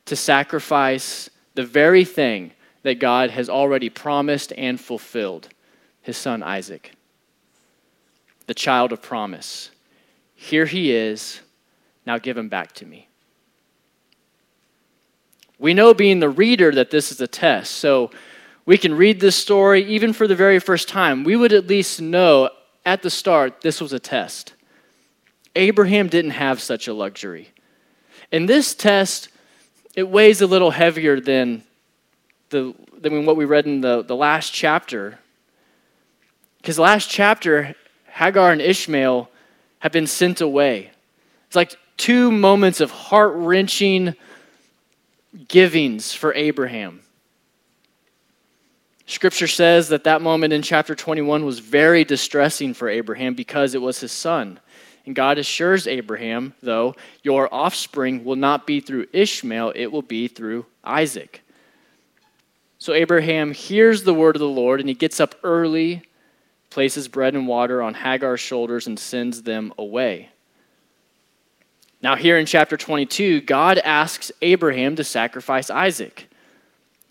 to 0.07 0.17
sacrifice 0.17 1.29
the 1.55 1.65
very 1.65 2.05
thing 2.05 2.53
that 2.83 2.99
God 2.99 3.31
has 3.31 3.49
already 3.49 3.91
promised 3.91 4.53
and 4.57 4.81
fulfilled 4.81 5.49
his 6.01 6.17
son 6.17 6.43
Isaac, 6.43 6.93
the 8.47 8.55
child 8.55 8.93
of 8.93 9.03
promise. 9.03 9.71
Here 10.35 10.65
he 10.65 10.93
is. 10.93 11.41
Now 12.07 12.17
give 12.17 12.39
him 12.39 12.49
back 12.49 12.73
to 12.75 12.87
me. 12.87 13.09
We 15.59 15.75
know, 15.75 15.93
being 15.93 16.21
the 16.21 16.29
reader, 16.29 16.73
that 16.73 16.91
this 16.91 17.11
is 17.11 17.21
a 17.21 17.27
test. 17.27 17.73
So 17.73 18.11
we 18.69 18.77
can 18.77 18.95
read 18.95 19.19
this 19.19 19.35
story 19.35 19.83
even 19.87 20.13
for 20.13 20.29
the 20.29 20.37
very 20.37 20.59
first 20.59 20.91
time. 20.91 21.25
We 21.25 21.37
would 21.37 21.55
at 21.55 21.69
least 21.69 22.03
know 22.03 22.51
at 22.85 23.01
the 23.01 23.09
start 23.09 23.63
this 23.63 23.81
was 23.81 23.95
a 23.95 23.99
test. 23.99 24.53
Abraham 25.57 26.09
didn't 26.09 26.33
have 26.33 26.61
such 26.61 26.87
a 26.87 26.93
luxury. 26.93 27.49
In 28.31 28.45
this 28.45 28.75
test, 28.75 29.31
it 29.95 30.07
weighs 30.07 30.43
a 30.43 30.47
little 30.47 30.71
heavier 30.71 31.19
than 31.19 31.63
the, 32.51 32.75
than 33.01 33.25
what 33.25 33.39
we 33.39 33.47
read 33.47 33.65
in 33.65 33.81
the, 33.81 34.03
the 34.03 34.15
last 34.15 34.53
chapter. 34.53 35.19
Because 36.59 36.79
last 36.79 37.09
chapter, 37.09 37.75
Hagar 38.05 38.53
and 38.53 38.61
Ishmael 38.61 39.31
have 39.79 39.93
been 39.93 40.07
sent 40.07 40.43
away. 40.43 40.91
It's 41.47 41.57
like 41.57 41.75
two 41.97 42.31
moments 42.31 42.83
of 42.83 42.91
heart 42.91 43.33
wrenching 43.35 44.15
givings 45.49 46.13
for 46.13 46.35
Abraham. 46.35 47.01
Scripture 49.09 49.47
says 49.47 49.89
that 49.89 50.05
that 50.05 50.21
moment 50.21 50.53
in 50.53 50.61
chapter 50.61 50.95
21 50.95 51.43
was 51.43 51.61
very 51.61 52.05
distressing 52.05 52.75
for 52.75 52.91
Abraham 52.91 53.33
because 53.33 53.75
it 53.75 53.81
was 53.81 53.99
his 53.99 54.13
son. 54.13 54.61
And 55.07 55.17
God 55.17 55.39
assures 55.39 55.87
Abraham, 55.87 56.53
though, 56.63 56.95
your 57.23 57.53
offspring 57.53 58.23
will 58.23 58.37
not 58.37 58.67
be 58.67 58.81
through 58.81 59.07
Ishmael, 59.15 59.73
it 59.75 59.87
will 59.87 60.03
be 60.03 60.29
through 60.29 60.67
Isaac. 60.85 61.43
So 62.79 62.93
Abraham 62.93 63.53
hears 63.53 64.03
the 64.03 64.13
word 64.13 64.37
of 64.37 64.41
the 64.41 64.47
Lord 64.47 64.79
and 64.79 64.91
he 64.91 64.95
gets 64.95 65.21
up 65.21 65.35
early, 65.43 66.03
places 66.69 67.09
bread 67.09 67.35
and 67.35 67.49
water 67.49 67.81
on 67.81 67.95
Hagar's 67.95 68.41
shoulders, 68.41 68.87
and 68.87 68.99
sends 68.99 69.43
them 69.43 69.73
away. 69.79 70.29
Now, 72.03 72.15
here 72.15 72.37
in 72.37 72.45
chapter 72.45 72.77
22, 72.77 73.41
God 73.41 73.79
asks 73.79 74.31
Abraham 74.43 74.97
to 74.97 75.03
sacrifice 75.03 75.71
Isaac, 75.71 76.29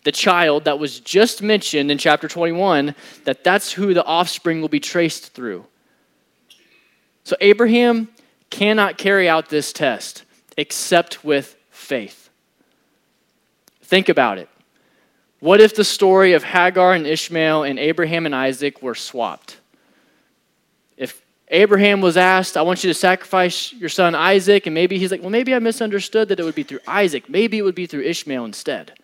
the 0.08 0.12
child 0.12 0.64
that 0.64 0.78
was 0.78 1.00
just 1.00 1.42
mentioned 1.42 1.90
in 1.90 1.98
chapter 1.98 2.28
21, 2.28 2.94
that 3.24 3.44
that's 3.44 3.72
who 3.72 3.92
the 3.92 4.02
offspring 4.06 4.62
will 4.62 4.70
be 4.70 4.80
traced 4.80 5.34
through. 5.34 5.66
So, 7.24 7.36
Abraham 7.42 8.08
cannot 8.48 8.96
carry 8.96 9.28
out 9.28 9.50
this 9.50 9.70
test 9.70 10.24
except 10.56 11.26
with 11.26 11.56
faith. 11.70 12.30
Think 13.82 14.08
about 14.08 14.38
it. 14.38 14.48
What 15.40 15.60
if 15.60 15.76
the 15.76 15.84
story 15.84 16.32
of 16.32 16.42
Hagar 16.42 16.94
and 16.94 17.06
Ishmael 17.06 17.64
and 17.64 17.78
Abraham 17.78 18.24
and 18.24 18.34
Isaac 18.34 18.80
were 18.80 18.94
swapped? 18.94 19.58
If 20.96 21.20
Abraham 21.48 22.00
was 22.00 22.16
asked, 22.16 22.56
I 22.56 22.62
want 22.62 22.82
you 22.82 22.88
to 22.88 22.94
sacrifice 22.94 23.74
your 23.74 23.90
son 23.90 24.14
Isaac, 24.14 24.64
and 24.64 24.72
maybe 24.72 24.98
he's 24.98 25.10
like, 25.10 25.20
well, 25.20 25.28
maybe 25.28 25.54
I 25.54 25.58
misunderstood 25.58 26.28
that 26.30 26.40
it 26.40 26.44
would 26.44 26.54
be 26.54 26.62
through 26.62 26.80
Isaac. 26.86 27.28
Maybe 27.28 27.58
it 27.58 27.62
would 27.62 27.74
be 27.74 27.84
through 27.84 28.04
Ishmael 28.04 28.46
instead. 28.46 28.94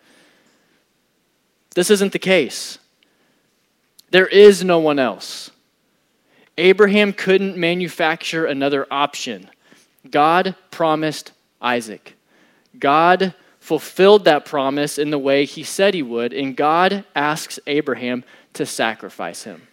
This 1.75 1.91
isn't 1.91 2.13
the 2.13 2.19
case. 2.19 2.79
There 4.09 4.27
is 4.27 4.63
no 4.63 4.79
one 4.79 4.97
else. 4.97 5.51
Abraham 6.57 7.13
couldn't 7.13 7.57
manufacture 7.57 8.45
another 8.45 8.87
option. 8.89 9.49
God 10.09 10.55
promised 10.71 11.33
Isaac. 11.61 12.15
God 12.79 13.33
fulfilled 13.59 14.25
that 14.25 14.45
promise 14.45 14.97
in 14.97 15.09
the 15.09 15.19
way 15.19 15.43
he 15.43 15.63
said 15.63 15.93
he 15.93 16.03
would, 16.03 16.33
and 16.33 16.55
God 16.55 17.03
asks 17.15 17.59
Abraham 17.67 18.23
to 18.53 18.65
sacrifice 18.65 19.43
him. 19.43 19.67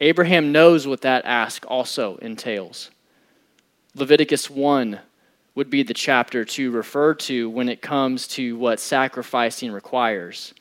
Abraham 0.00 0.52
knows 0.52 0.86
what 0.86 1.00
that 1.00 1.24
ask 1.24 1.64
also 1.66 2.16
entails. 2.16 2.90
Leviticus 3.94 4.48
1 4.50 5.00
would 5.54 5.70
be 5.70 5.82
the 5.82 5.94
chapter 5.94 6.44
to 6.44 6.70
refer 6.70 7.14
to 7.14 7.50
when 7.50 7.68
it 7.68 7.82
comes 7.82 8.26
to 8.26 8.56
what 8.56 8.80
sacrificing 8.80 9.70
requires. 9.70 10.54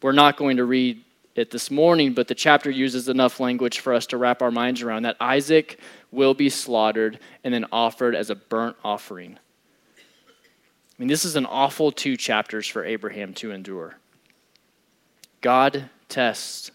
We're 0.00 0.12
not 0.12 0.36
going 0.36 0.56
to 0.58 0.64
read 0.64 1.02
it 1.34 1.50
this 1.50 1.70
morning, 1.70 2.12
but 2.12 2.28
the 2.28 2.34
chapter 2.34 2.70
uses 2.70 3.08
enough 3.08 3.40
language 3.40 3.80
for 3.80 3.94
us 3.94 4.06
to 4.06 4.16
wrap 4.16 4.42
our 4.42 4.50
minds 4.50 4.82
around 4.82 5.02
that 5.02 5.16
Isaac 5.20 5.80
will 6.10 6.34
be 6.34 6.50
slaughtered 6.50 7.18
and 7.42 7.52
then 7.52 7.66
offered 7.72 8.14
as 8.14 8.30
a 8.30 8.34
burnt 8.34 8.76
offering 8.84 9.38
I 10.92 11.02
mean, 11.02 11.08
this 11.08 11.24
is 11.24 11.36
an 11.36 11.46
awful 11.46 11.90
two 11.90 12.16
chapters 12.16 12.68
for 12.68 12.84
Abraham 12.84 13.34
to 13.34 13.50
endure. 13.50 13.96
God 15.40 15.88
tests 16.08 16.70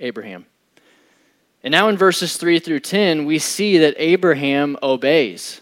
Abraham. 0.00 0.46
And 1.62 1.70
now 1.70 1.88
in 1.88 1.96
verses 1.96 2.36
3 2.36 2.58
through 2.58 2.80
10, 2.80 3.26
we 3.26 3.38
see 3.38 3.78
that 3.78 3.94
Abraham 3.98 4.78
obeys. 4.82 5.60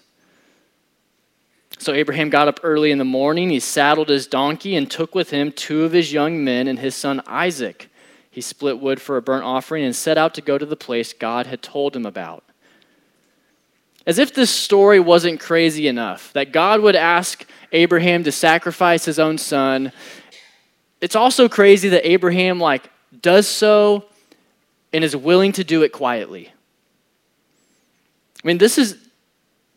So 1.79 1.93
Abraham 1.93 2.29
got 2.29 2.49
up 2.49 2.61
early 2.65 2.91
in 2.91 2.99
the 2.99 3.05
morning, 3.05 3.51
he 3.51 3.61
saddled 3.61 4.09
his 4.09 4.27
donkey, 4.27 4.75
and 4.75 4.91
took 4.91 5.15
with 5.15 5.31
him 5.31 5.53
two 5.53 5.85
of 5.85 5.93
his 5.93 6.13
young 6.13 6.43
men 6.43 6.67
and 6.67 6.79
his 6.79 6.95
son 6.95 7.23
Isaac. 7.27 7.89
He 8.31 8.41
split 8.41 8.81
wood 8.81 9.01
for 9.01 9.17
a 9.17 9.23
burnt 9.23 9.45
offering 9.45 9.85
and 9.85 9.95
set 9.95 10.19
out 10.19 10.35
to 10.35 10.41
go 10.41 10.59
to 10.59 10.67
the 10.67 10.77
place 10.77 11.13
God 11.13 11.47
had 11.47 11.63
told 11.63 11.95
him 11.95 12.05
about. 12.05 12.45
As 14.07 14.19
if 14.19 14.35
this 14.35 14.51
story 14.51 14.99
wasn't 14.99 15.39
crazy 15.39 15.87
enough, 15.87 16.33
that 16.33 16.53
God 16.53 16.81
would 16.81 16.97
ask 16.97 17.47
Abraham 17.73 18.25
to 18.25 18.33
sacrifice 18.33 19.05
his 19.05 19.19
own 19.19 19.39
son. 19.39 19.93
It's 21.01 21.17
also 21.17 21.49
crazy 21.49 21.91
that 21.91 22.09
Abraham 22.09 22.59
like 22.59 22.91
does 23.21 23.47
so 23.47 24.07
and 24.93 25.05
is 25.05 25.15
willing 25.15 25.53
to 25.53 25.65
do 25.65 25.83
it 25.83 25.93
quietly. 25.93 26.53
I 28.43 28.47
mean, 28.47 28.59
this 28.59 28.79
is 28.79 28.97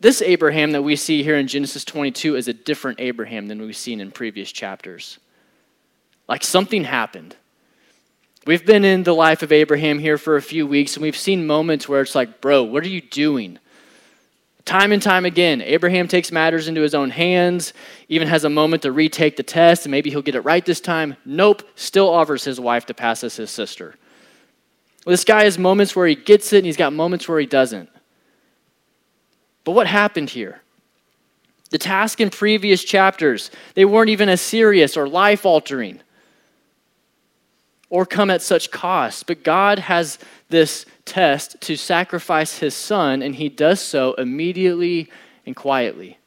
this 0.02 0.20
Abraham 0.20 0.72
that 0.72 0.82
we 0.82 0.96
see 0.96 1.22
here 1.22 1.36
in 1.36 1.46
Genesis 1.46 1.84
22 1.84 2.34
is 2.34 2.48
a 2.48 2.52
different 2.52 3.00
Abraham 3.00 3.46
than 3.46 3.62
we've 3.62 3.76
seen 3.76 4.00
in 4.00 4.10
previous 4.10 4.50
chapters. 4.50 5.20
Like 6.28 6.42
something 6.42 6.82
happened. 6.82 7.36
We've 8.44 8.66
been 8.66 8.84
in 8.84 9.04
the 9.04 9.14
life 9.14 9.44
of 9.44 9.52
Abraham 9.52 10.00
here 10.00 10.18
for 10.18 10.34
a 10.34 10.42
few 10.42 10.66
weeks, 10.66 10.96
and 10.96 11.04
we've 11.04 11.16
seen 11.16 11.46
moments 11.46 11.88
where 11.88 12.00
it's 12.00 12.16
like, 12.16 12.40
bro, 12.40 12.64
what 12.64 12.82
are 12.82 12.88
you 12.88 13.00
doing? 13.00 13.60
Time 14.64 14.90
and 14.90 15.00
time 15.00 15.24
again, 15.24 15.62
Abraham 15.62 16.08
takes 16.08 16.32
matters 16.32 16.66
into 16.66 16.80
his 16.80 16.96
own 16.96 17.10
hands, 17.10 17.72
even 18.08 18.26
has 18.26 18.42
a 18.42 18.50
moment 18.50 18.82
to 18.82 18.90
retake 18.90 19.36
the 19.36 19.44
test, 19.44 19.86
and 19.86 19.92
maybe 19.92 20.10
he'll 20.10 20.20
get 20.20 20.34
it 20.34 20.40
right 20.40 20.66
this 20.66 20.80
time. 20.80 21.16
Nope, 21.24 21.62
still 21.76 22.10
offers 22.10 22.42
his 22.42 22.58
wife 22.58 22.86
to 22.86 22.94
pass 22.94 23.22
as 23.22 23.36
his 23.36 23.50
sister. 23.50 23.94
Well, 25.06 25.12
this 25.12 25.24
guy 25.24 25.44
has 25.44 25.58
moments 25.58 25.94
where 25.94 26.08
he 26.08 26.16
gets 26.16 26.52
it, 26.52 26.58
and 26.58 26.66
he's 26.66 26.76
got 26.76 26.92
moments 26.92 27.28
where 27.28 27.38
he 27.38 27.46
doesn't. 27.46 27.88
But 29.64 29.72
what 29.72 29.86
happened 29.86 30.30
here? 30.30 30.60
The 31.70 31.78
task 31.78 32.20
in 32.20 32.30
previous 32.30 32.84
chapters, 32.84 33.50
they 33.74 33.84
weren't 33.84 34.10
even 34.10 34.28
as 34.28 34.40
serious 34.40 34.96
or 34.96 35.08
life 35.08 35.46
altering 35.46 36.00
or 37.92 38.06
come 38.06 38.30
at 38.30 38.40
such 38.40 38.70
cost. 38.70 39.26
But 39.26 39.44
God 39.44 39.78
has 39.78 40.18
this 40.48 40.86
test 41.04 41.60
to 41.60 41.76
sacrifice 41.76 42.58
his 42.58 42.74
son, 42.74 43.20
and 43.20 43.34
he 43.34 43.50
does 43.50 43.80
so 43.80 44.14
immediately 44.14 45.10
and 45.44 45.54
quietly. 45.54 46.18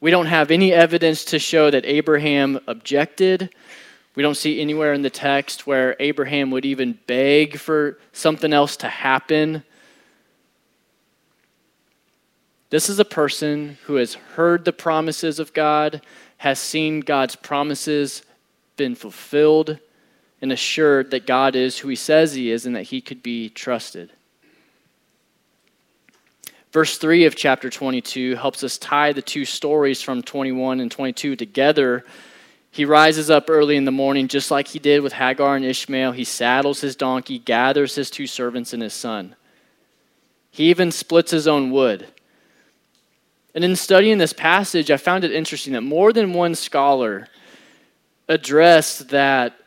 We 0.00 0.10
don't 0.10 0.26
have 0.26 0.50
any 0.50 0.72
evidence 0.72 1.26
to 1.26 1.38
show 1.38 1.70
that 1.70 1.84
Abraham 1.84 2.58
objected. 2.66 3.54
We 4.14 4.22
don't 4.22 4.36
see 4.36 4.60
anywhere 4.60 4.94
in 4.94 5.02
the 5.02 5.10
text 5.10 5.66
where 5.66 5.94
Abraham 6.00 6.50
would 6.52 6.64
even 6.64 6.98
beg 7.06 7.58
for 7.58 7.98
something 8.12 8.52
else 8.52 8.78
to 8.78 8.88
happen. 8.88 9.62
This 12.70 12.90
is 12.90 12.98
a 12.98 13.04
person 13.04 13.78
who 13.84 13.96
has 13.96 14.14
heard 14.14 14.64
the 14.64 14.72
promises 14.72 15.38
of 15.38 15.54
God, 15.54 16.02
has 16.38 16.58
seen 16.58 17.00
God's 17.00 17.34
promises 17.34 18.22
been 18.76 18.94
fulfilled, 18.94 19.78
and 20.40 20.52
assured 20.52 21.10
that 21.10 21.26
God 21.26 21.56
is 21.56 21.78
who 21.78 21.88
he 21.88 21.96
says 21.96 22.34
he 22.34 22.50
is 22.50 22.66
and 22.66 22.76
that 22.76 22.84
he 22.84 23.00
could 23.00 23.22
be 23.22 23.48
trusted. 23.48 24.12
Verse 26.70 26.98
3 26.98 27.24
of 27.24 27.34
chapter 27.34 27.70
22 27.70 28.36
helps 28.36 28.62
us 28.62 28.76
tie 28.76 29.12
the 29.12 29.22
two 29.22 29.44
stories 29.44 30.02
from 30.02 30.22
21 30.22 30.80
and 30.80 30.90
22 30.90 31.34
together. 31.34 32.04
He 32.70 32.84
rises 32.84 33.30
up 33.30 33.48
early 33.48 33.76
in 33.76 33.86
the 33.86 33.90
morning, 33.90 34.28
just 34.28 34.50
like 34.50 34.68
he 34.68 34.78
did 34.78 35.00
with 35.00 35.14
Hagar 35.14 35.56
and 35.56 35.64
Ishmael. 35.64 36.12
He 36.12 36.24
saddles 36.24 36.82
his 36.82 36.94
donkey, 36.94 37.38
gathers 37.38 37.94
his 37.94 38.10
two 38.10 38.26
servants 38.26 38.74
and 38.74 38.82
his 38.82 38.92
son. 38.92 39.34
He 40.50 40.68
even 40.68 40.92
splits 40.92 41.30
his 41.30 41.48
own 41.48 41.70
wood. 41.70 42.06
And 43.58 43.64
in 43.64 43.74
studying 43.74 44.18
this 44.18 44.32
passage, 44.32 44.88
I 44.88 44.96
found 44.96 45.24
it 45.24 45.32
interesting 45.32 45.72
that 45.72 45.80
more 45.80 46.12
than 46.12 46.32
one 46.32 46.54
scholar 46.54 47.26
addressed 48.28 49.08
that 49.08 49.58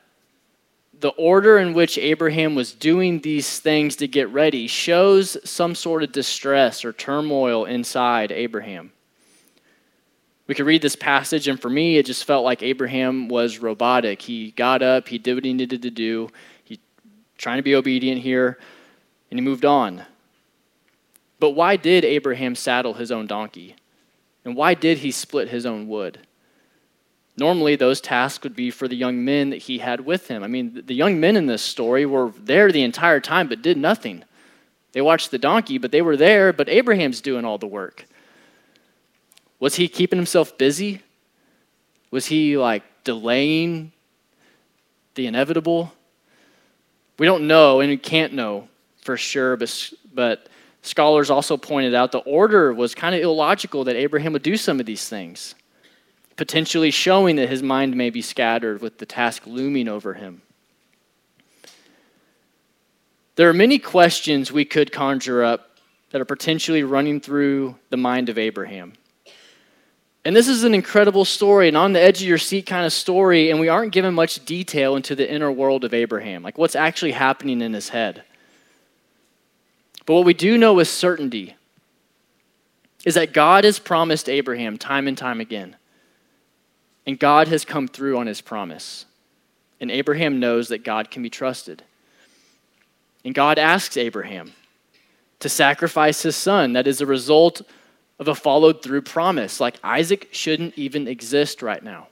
the 0.97 1.09
order 1.09 1.57
in 1.57 1.73
which 1.73 1.97
Abraham 1.97 2.55
was 2.55 2.71
doing 2.71 3.19
these 3.19 3.59
things 3.59 3.97
to 3.97 4.07
get 4.07 4.29
ready 4.29 4.65
shows 4.67 5.35
some 5.43 5.75
sort 5.75 6.03
of 6.03 6.13
distress 6.13 6.85
or 6.85 6.93
turmoil 6.93 7.65
inside 7.65 8.31
Abraham. 8.31 8.93
We 10.47 10.55
could 10.55 10.67
read 10.67 10.81
this 10.81 10.95
passage, 10.95 11.49
and 11.49 11.61
for 11.61 11.69
me, 11.69 11.97
it 11.97 12.05
just 12.05 12.23
felt 12.23 12.45
like 12.45 12.63
Abraham 12.63 13.27
was 13.27 13.59
robotic. 13.59 14.21
He 14.21 14.51
got 14.51 14.81
up, 14.81 15.09
he 15.09 15.17
did 15.17 15.33
what 15.33 15.43
he 15.43 15.51
needed 15.51 15.81
to 15.81 15.91
do, 15.91 16.29
he 16.63 16.79
trying 17.37 17.57
to 17.57 17.61
be 17.61 17.75
obedient 17.75 18.21
here, 18.21 18.57
and 19.29 19.37
he 19.37 19.43
moved 19.43 19.65
on. 19.65 20.05
But 21.41 21.49
why 21.49 21.75
did 21.75 22.05
Abraham 22.05 22.55
saddle 22.55 22.93
his 22.93 23.11
own 23.11 23.27
donkey? 23.27 23.75
And 24.43 24.55
why 24.55 24.73
did 24.73 24.99
he 24.99 25.11
split 25.11 25.49
his 25.49 25.65
own 25.65 25.87
wood? 25.87 26.19
Normally, 27.37 27.75
those 27.75 28.01
tasks 28.01 28.43
would 28.43 28.55
be 28.55 28.71
for 28.71 28.87
the 28.87 28.95
young 28.95 29.23
men 29.23 29.51
that 29.51 29.63
he 29.63 29.77
had 29.77 30.01
with 30.01 30.27
him. 30.27 30.43
I 30.43 30.47
mean, 30.47 30.83
the 30.85 30.93
young 30.95 31.19
men 31.19 31.35
in 31.35 31.45
this 31.45 31.61
story 31.61 32.05
were 32.05 32.31
there 32.37 32.71
the 32.71 32.83
entire 32.83 33.19
time 33.19 33.47
but 33.47 33.61
did 33.61 33.77
nothing. 33.77 34.23
They 34.91 35.01
watched 35.01 35.31
the 35.31 35.37
donkey, 35.37 35.77
but 35.77 35.91
they 35.91 36.01
were 36.01 36.17
there, 36.17 36.51
but 36.51 36.67
Abraham's 36.67 37.21
doing 37.21 37.45
all 37.45 37.57
the 37.57 37.67
work. 37.67 38.05
Was 39.59 39.75
he 39.75 39.87
keeping 39.87 40.17
himself 40.17 40.57
busy? 40.57 41.01
Was 42.09 42.25
he 42.25 42.57
like 42.57 42.83
delaying 43.03 43.93
the 45.15 45.27
inevitable? 45.27 45.93
We 47.17 47.25
don't 47.25 47.47
know, 47.47 47.79
and 47.79 47.89
we 47.89 47.97
can't 47.97 48.33
know 48.33 48.67
for 49.01 49.15
sure, 49.15 49.55
but, 49.55 49.93
but 50.13 50.47
scholars 50.81 51.29
also 51.29 51.57
pointed 51.57 51.93
out 51.93 52.11
the 52.11 52.19
order 52.19 52.73
was 52.73 52.95
kind 52.95 53.15
of 53.15 53.21
illogical 53.21 53.83
that 53.83 53.95
Abraham 53.95 54.33
would 54.33 54.43
do 54.43 54.57
some 54.57 54.79
of 54.79 54.85
these 54.85 55.07
things 55.07 55.55
potentially 56.41 56.89
showing 56.89 57.35
that 57.35 57.49
his 57.49 57.61
mind 57.61 57.95
may 57.95 58.09
be 58.09 58.21
scattered 58.21 58.81
with 58.81 58.97
the 58.97 59.05
task 59.05 59.43
looming 59.45 59.87
over 59.87 60.15
him. 60.15 60.41
There 63.35 63.47
are 63.47 63.53
many 63.53 63.77
questions 63.77 64.51
we 64.51 64.65
could 64.65 64.91
conjure 64.91 65.43
up 65.43 65.77
that 66.09 66.19
are 66.19 66.25
potentially 66.25 66.81
running 66.81 67.21
through 67.21 67.75
the 67.91 67.97
mind 67.97 68.27
of 68.27 68.39
Abraham. 68.39 68.93
And 70.25 70.35
this 70.35 70.47
is 70.47 70.63
an 70.63 70.73
incredible 70.73 71.25
story, 71.25 71.67
an 71.67 71.75
on 71.75 71.93
the 71.93 72.01
edge 72.01 72.21
of 72.21 72.27
your 72.27 72.37
seat 72.37 72.65
kind 72.65 72.87
of 72.87 72.93
story, 72.93 73.51
and 73.51 73.59
we 73.59 73.69
aren't 73.69 73.91
given 73.91 74.13
much 74.13 74.43
detail 74.43 74.95
into 74.95 75.15
the 75.15 75.31
inner 75.31 75.51
world 75.51 75.83
of 75.83 75.93
Abraham, 75.93 76.41
like 76.41 76.57
what's 76.57 76.75
actually 76.75 77.11
happening 77.11 77.61
in 77.61 77.73
his 77.73 77.89
head. 77.89 78.23
But 80.05 80.15
what 80.15 80.25
we 80.25 80.33
do 80.33 80.57
know 80.57 80.73
with 80.73 80.87
certainty 80.87 81.55
is 83.05 83.15
that 83.15 83.33
God 83.33 83.63
has 83.63 83.79
promised 83.79 84.29
Abraham 84.29 84.77
time 84.77 85.07
and 85.07 85.17
time 85.17 85.39
again 85.39 85.75
and 87.05 87.17
God 87.17 87.47
has 87.47 87.65
come 87.65 87.87
through 87.87 88.17
on 88.17 88.27
his 88.27 88.41
promise. 88.41 89.05
And 89.79 89.89
Abraham 89.89 90.39
knows 90.39 90.67
that 90.67 90.83
God 90.83 91.09
can 91.09 91.23
be 91.23 91.29
trusted. 91.29 91.83
And 93.25 93.33
God 93.33 93.57
asks 93.57 93.97
Abraham 93.97 94.53
to 95.39 95.49
sacrifice 95.49 96.21
his 96.21 96.35
son. 96.35 96.73
That 96.73 96.87
is 96.87 97.01
a 97.01 97.05
result 97.05 97.61
of 98.19 98.27
a 98.27 98.35
followed 98.35 98.83
through 98.83 99.01
promise. 99.01 99.59
Like 99.59 99.79
Isaac 99.83 100.29
shouldn't 100.31 100.77
even 100.77 101.07
exist 101.07 101.61
right 101.61 101.83
now. 101.83 102.07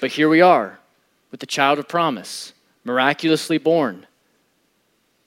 But 0.00 0.12
here 0.12 0.28
we 0.28 0.40
are 0.40 0.78
with 1.30 1.40
the 1.40 1.46
child 1.46 1.78
of 1.78 1.88
promise, 1.88 2.52
miraculously 2.84 3.56
born 3.56 4.06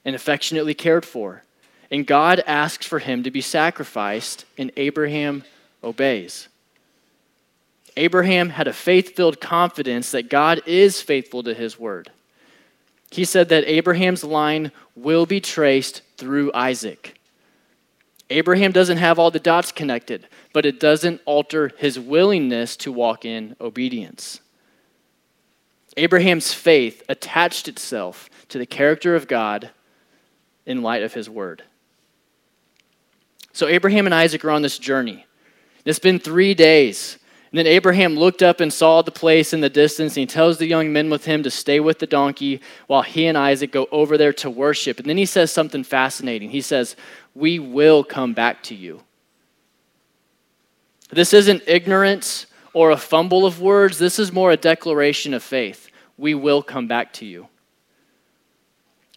and 0.06 0.16
affectionately 0.16 0.74
cared 0.74 1.06
for. 1.06 1.44
And 1.92 2.08
God 2.08 2.42
asks 2.48 2.86
for 2.86 3.00
him 3.00 3.24
to 3.24 3.32
be 3.32 3.42
sacrificed, 3.42 4.46
and 4.58 4.72
Abraham 4.78 5.44
obeys. 5.84 6.48
Abraham 7.98 8.50
had 8.50 8.68
a 8.68 8.74
faith 8.74 9.16
filled 9.16 9.42
confidence 9.42 10.12
that 10.12 10.30
God 10.30 10.62
is 10.66 11.02
faithful 11.02 11.44
to 11.44 11.54
his 11.54 11.80
word. 11.80 12.12
He 13.10 13.24
said 13.24 13.50
that 13.50 13.68
Abraham's 13.68 14.24
line 14.24 14.72
will 14.96 15.26
be 15.26 15.40
traced 15.40 16.02
through 16.18 16.52
Isaac. 16.54 17.18
Abraham 18.30 18.72
doesn't 18.72 18.98
have 18.98 19.20
all 19.20 19.32
the 19.32 19.40
dots 19.40 19.72
connected, 19.72 20.28
but 20.52 20.66
it 20.66 20.80
doesn't 20.80 21.22
alter 21.26 21.72
his 21.78 22.00
willingness 22.00 22.76
to 22.78 22.92
walk 22.92 23.24
in 23.24 23.56
obedience. 23.62 24.42
Abraham's 25.96 26.54
faith 26.54 27.04
attached 27.08 27.68
itself 27.68 28.30
to 28.50 28.58
the 28.58 28.66
character 28.66 29.16
of 29.16 29.28
God 29.28 29.70
in 30.66 30.82
light 30.82 31.04
of 31.04 31.14
his 31.14 31.30
word. 31.30 31.64
So 33.54 33.68
Abraham 33.68 34.06
and 34.06 34.14
Isaac 34.14 34.44
are 34.44 34.52
on 34.52 34.62
this 34.62 34.78
journey. 34.78 35.26
It's 35.86 36.00
been 36.00 36.20
three 36.20 36.54
days 36.54 37.18
and 37.56 37.60
then 37.66 37.68
Abraham 37.68 38.18
looked 38.18 38.44
up 38.44 38.60
and 38.60 38.74
saw 38.74 39.02
the 39.02 39.12
place 39.12 39.54
in 39.54 39.62
the 39.62 39.70
distance, 39.70 40.18
and 40.18 40.24
he 40.24 40.26
tells 40.26 40.58
the 40.58 40.68
young 40.68 40.92
men 40.92 41.10
with 41.10 41.24
him 41.24 41.42
to 41.44 41.50
stay 41.50 41.80
with 41.80 42.00
the 42.00 42.06
donkey 42.06 42.60
while 42.88 43.02
he 43.02 43.28
and 43.28 43.38
Isaac 43.38 43.72
go 43.72 43.88
over 43.94 44.18
there 44.18 44.34
to 44.34 44.50
worship. 44.50 45.00
And 45.00 45.08
then 45.08 45.16
he 45.16 45.26
says 45.26 45.54
something 45.54 45.86
fascinating. 45.86 46.50
He 46.50 46.60
says, 46.60 46.98
We 47.34 47.60
will 47.60 48.04
come 48.04 48.34
back 48.34 48.62
to 48.64 48.76
you. 48.76 49.04
This 51.12 51.34
isn't 51.34 51.64
ignorance 51.66 52.46
or 52.74 52.92
a 52.92 52.98
fumble 52.98 53.46
of 53.46 53.62
words, 53.62 54.00
this 54.00 54.20
is 54.20 54.34
more 54.34 54.52
a 54.52 54.58
declaration 54.58 55.34
of 55.34 55.42
faith. 55.42 55.88
We 56.18 56.34
will 56.34 56.62
come 56.62 56.90
back 56.90 57.14
to 57.14 57.26
you. 57.26 57.48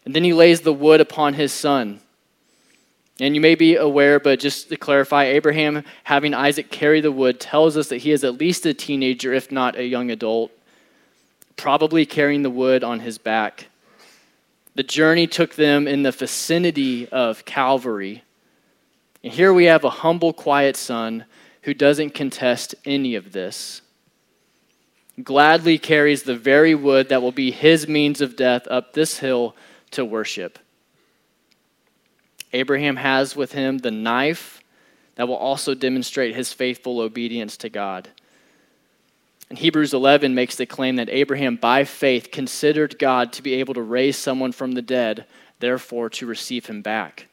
And 0.09 0.15
then 0.15 0.23
he 0.23 0.33
lays 0.33 0.61
the 0.61 0.73
wood 0.73 1.01
upon 1.01 1.35
his 1.35 1.53
son. 1.53 1.99
And 3.19 3.35
you 3.35 3.41
may 3.41 3.53
be 3.53 3.75
aware, 3.75 4.19
but 4.19 4.39
just 4.39 4.69
to 4.69 4.75
clarify, 4.75 5.25
Abraham 5.25 5.83
having 6.03 6.33
Isaac 6.33 6.71
carry 6.71 6.99
the 6.99 7.11
wood 7.11 7.39
tells 7.39 7.77
us 7.77 7.89
that 7.89 7.97
he 7.97 8.11
is 8.11 8.23
at 8.23 8.39
least 8.39 8.65
a 8.65 8.73
teenager, 8.73 9.35
if 9.35 9.51
not 9.51 9.77
a 9.77 9.85
young 9.85 10.09
adult, 10.09 10.49
probably 11.57 12.07
carrying 12.07 12.41
the 12.41 12.49
wood 12.49 12.83
on 12.83 13.01
his 13.01 13.19
back. 13.19 13.67
The 14.73 14.81
journey 14.81 15.27
took 15.27 15.53
them 15.53 15.87
in 15.87 16.01
the 16.01 16.11
vicinity 16.11 17.07
of 17.09 17.45
Calvary. 17.45 18.23
And 19.23 19.31
here 19.31 19.53
we 19.53 19.65
have 19.65 19.83
a 19.83 19.91
humble, 19.91 20.33
quiet 20.33 20.75
son 20.75 21.25
who 21.61 21.75
doesn't 21.75 22.15
contest 22.15 22.73
any 22.83 23.13
of 23.13 23.31
this. 23.31 23.83
Gladly 25.21 25.77
carries 25.77 26.23
the 26.23 26.35
very 26.35 26.73
wood 26.73 27.09
that 27.09 27.21
will 27.21 27.31
be 27.31 27.51
his 27.51 27.87
means 27.87 28.21
of 28.21 28.35
death 28.35 28.67
up 28.71 28.93
this 28.93 29.19
hill 29.19 29.55
to 29.91 30.05
worship. 30.05 30.59
Abraham 32.53 32.95
has 32.95 33.35
with 33.35 33.51
him 33.51 33.77
the 33.77 33.91
knife 33.91 34.61
that 35.15 35.27
will 35.27 35.35
also 35.35 35.73
demonstrate 35.73 36.35
his 36.35 36.53
faithful 36.53 36.99
obedience 36.99 37.57
to 37.57 37.69
God. 37.69 38.09
And 39.49 39.57
Hebrews 39.57 39.93
11 39.93 40.33
makes 40.35 40.55
the 40.55 40.65
claim 40.65 40.95
that 40.97 41.09
Abraham, 41.09 41.55
by 41.55 41.83
faith, 41.83 42.31
considered 42.31 42.99
God 42.99 43.33
to 43.33 43.43
be 43.43 43.55
able 43.55 43.73
to 43.73 43.81
raise 43.81 44.17
someone 44.17 44.51
from 44.51 44.73
the 44.73 44.81
dead, 44.81 45.25
therefore 45.59 46.09
to 46.11 46.25
receive 46.25 46.67
him 46.67 46.81
back. 46.81 47.27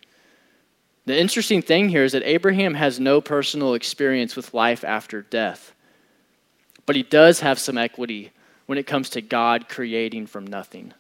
The 1.05 1.19
interesting 1.19 1.63
thing 1.63 1.89
here 1.89 2.05
is 2.05 2.13
that 2.13 2.25
Abraham 2.25 2.75
has 2.75 2.99
no 2.99 3.21
personal 3.21 3.75
experience 3.75 4.35
with 4.35 4.55
life 4.55 4.83
after 4.83 5.23
death, 5.23 5.73
but 6.85 6.97
he 6.97 7.03
does 7.03 7.41
have 7.41 7.59
some 7.59 7.79
equity 7.79 8.33
when 8.67 8.79
it 8.79 8.87
comes 8.87 9.11
to 9.11 9.21
God 9.21 9.69
creating 9.69 10.27
from 10.27 10.47
nothing. 10.47 10.93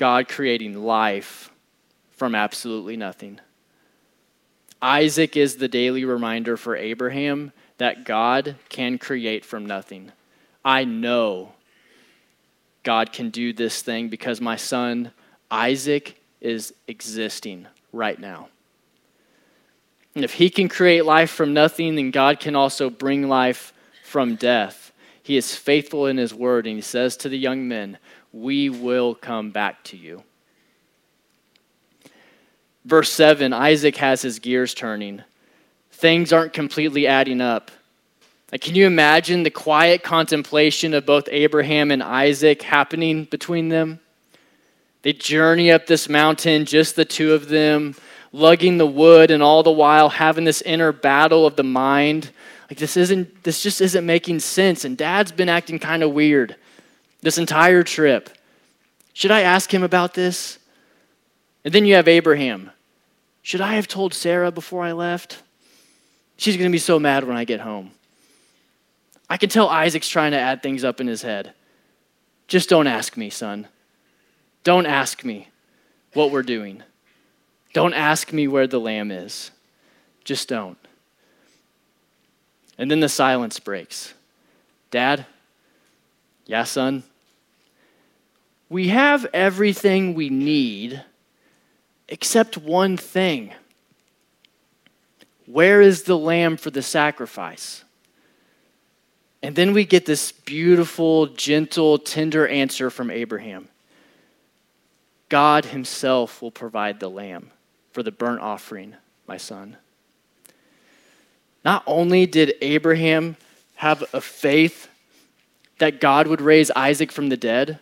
God 0.00 0.28
creating 0.28 0.82
life 0.82 1.50
from 2.12 2.34
absolutely 2.34 2.96
nothing. 2.96 3.38
Isaac 4.80 5.36
is 5.36 5.56
the 5.56 5.68
daily 5.68 6.06
reminder 6.06 6.56
for 6.56 6.74
Abraham 6.74 7.52
that 7.76 8.06
God 8.06 8.56
can 8.70 8.96
create 8.96 9.44
from 9.44 9.66
nothing. 9.66 10.10
I 10.64 10.84
know 10.84 11.52
God 12.82 13.12
can 13.12 13.28
do 13.28 13.52
this 13.52 13.82
thing 13.82 14.08
because 14.08 14.40
my 14.40 14.56
son 14.56 15.12
Isaac 15.50 16.18
is 16.40 16.72
existing 16.88 17.66
right 17.92 18.18
now. 18.18 18.48
And 20.14 20.24
if 20.24 20.32
he 20.32 20.48
can 20.48 20.70
create 20.70 21.04
life 21.04 21.30
from 21.30 21.52
nothing, 21.52 21.96
then 21.96 22.10
God 22.10 22.40
can 22.40 22.56
also 22.56 22.88
bring 22.88 23.28
life 23.28 23.74
from 24.02 24.36
death. 24.36 24.92
He 25.22 25.36
is 25.36 25.54
faithful 25.54 26.06
in 26.06 26.16
his 26.16 26.32
word, 26.32 26.66
and 26.66 26.76
he 26.76 26.82
says 26.82 27.18
to 27.18 27.28
the 27.28 27.38
young 27.38 27.68
men, 27.68 27.98
We 28.32 28.70
will 28.70 29.14
come 29.14 29.50
back 29.50 29.82
to 29.84 29.96
you. 29.96 30.22
Verse 32.84 33.10
7 33.12 33.52
Isaac 33.52 33.96
has 33.96 34.22
his 34.22 34.38
gears 34.38 34.74
turning. 34.74 35.22
Things 35.92 36.32
aren't 36.32 36.52
completely 36.52 37.06
adding 37.06 37.40
up. 37.40 37.70
Like, 38.52 38.62
can 38.62 38.74
you 38.74 38.86
imagine 38.86 39.42
the 39.42 39.50
quiet 39.50 40.02
contemplation 40.02 40.94
of 40.94 41.06
both 41.06 41.28
Abraham 41.30 41.90
and 41.90 42.02
Isaac 42.02 42.62
happening 42.62 43.24
between 43.24 43.68
them? 43.68 44.00
They 45.02 45.12
journey 45.12 45.70
up 45.70 45.86
this 45.86 46.08
mountain, 46.08 46.64
just 46.64 46.96
the 46.96 47.04
two 47.04 47.32
of 47.32 47.48
them, 47.48 47.94
lugging 48.32 48.78
the 48.78 48.86
wood, 48.86 49.30
and 49.30 49.42
all 49.42 49.62
the 49.62 49.70
while 49.70 50.08
having 50.08 50.44
this 50.44 50.62
inner 50.62 50.92
battle 50.92 51.46
of 51.46 51.56
the 51.56 51.62
mind. 51.62 52.30
Like, 52.68 52.78
this 52.78 52.96
isn't, 52.96 53.44
this 53.44 53.62
just 53.62 53.80
isn't 53.80 54.04
making 54.04 54.40
sense. 54.40 54.84
And 54.84 54.96
dad's 54.96 55.32
been 55.32 55.48
acting 55.48 55.78
kind 55.78 56.02
of 56.02 56.12
weird 56.12 56.56
this 57.22 57.38
entire 57.38 57.82
trip. 57.82 58.30
Should 59.12 59.30
I 59.30 59.40
ask 59.42 59.72
him 59.72 59.82
about 59.82 60.14
this? 60.14 60.58
And 61.64 61.74
then 61.74 61.84
you 61.84 61.94
have 61.94 62.08
Abraham. 62.08 62.70
Should 63.42 63.60
I 63.60 63.74
have 63.74 63.88
told 63.88 64.14
Sarah 64.14 64.50
before 64.50 64.82
I 64.82 64.92
left? 64.92 65.42
She's 66.36 66.56
going 66.56 66.70
to 66.70 66.74
be 66.74 66.78
so 66.78 66.98
mad 66.98 67.24
when 67.24 67.36
I 67.36 67.44
get 67.44 67.60
home. 67.60 67.90
I 69.28 69.36
can 69.36 69.48
tell 69.48 69.68
Isaac's 69.68 70.08
trying 70.08 70.32
to 70.32 70.38
add 70.38 70.62
things 70.62 70.84
up 70.84 71.00
in 71.00 71.06
his 71.06 71.22
head. 71.22 71.52
Just 72.48 72.68
don't 72.68 72.86
ask 72.86 73.16
me, 73.16 73.30
son. 73.30 73.68
Don't 74.64 74.86
ask 74.86 75.24
me 75.24 75.48
what 76.14 76.30
we're 76.30 76.42
doing. 76.42 76.82
Don't 77.72 77.94
ask 77.94 78.32
me 78.32 78.48
where 78.48 78.66
the 78.66 78.80
lamb 78.80 79.10
is. 79.10 79.50
Just 80.24 80.48
don't. 80.48 80.78
And 82.76 82.90
then 82.90 83.00
the 83.00 83.08
silence 83.08 83.60
breaks. 83.60 84.14
Dad? 84.90 85.26
Yeah, 86.46 86.64
son? 86.64 87.04
We 88.70 88.88
have 88.88 89.26
everything 89.34 90.14
we 90.14 90.30
need 90.30 91.02
except 92.08 92.56
one 92.56 92.96
thing. 92.96 93.52
Where 95.46 95.80
is 95.82 96.04
the 96.04 96.16
lamb 96.16 96.56
for 96.56 96.70
the 96.70 96.80
sacrifice? 96.80 97.82
And 99.42 99.56
then 99.56 99.72
we 99.72 99.84
get 99.84 100.06
this 100.06 100.30
beautiful, 100.30 101.26
gentle, 101.26 101.98
tender 101.98 102.46
answer 102.46 102.90
from 102.90 103.10
Abraham 103.10 103.68
God 105.28 105.66
Himself 105.66 106.40
will 106.40 106.50
provide 106.50 107.00
the 107.00 107.10
lamb 107.10 107.50
for 107.92 108.02
the 108.02 108.12
burnt 108.12 108.40
offering, 108.40 108.94
my 109.26 109.36
son. 109.36 109.76
Not 111.64 111.82
only 111.86 112.26
did 112.26 112.54
Abraham 112.60 113.36
have 113.76 114.04
a 114.12 114.20
faith 114.20 114.88
that 115.78 116.00
God 116.00 116.26
would 116.26 116.40
raise 116.40 116.70
Isaac 116.72 117.10
from 117.10 117.28
the 117.28 117.36
dead, 117.36 117.78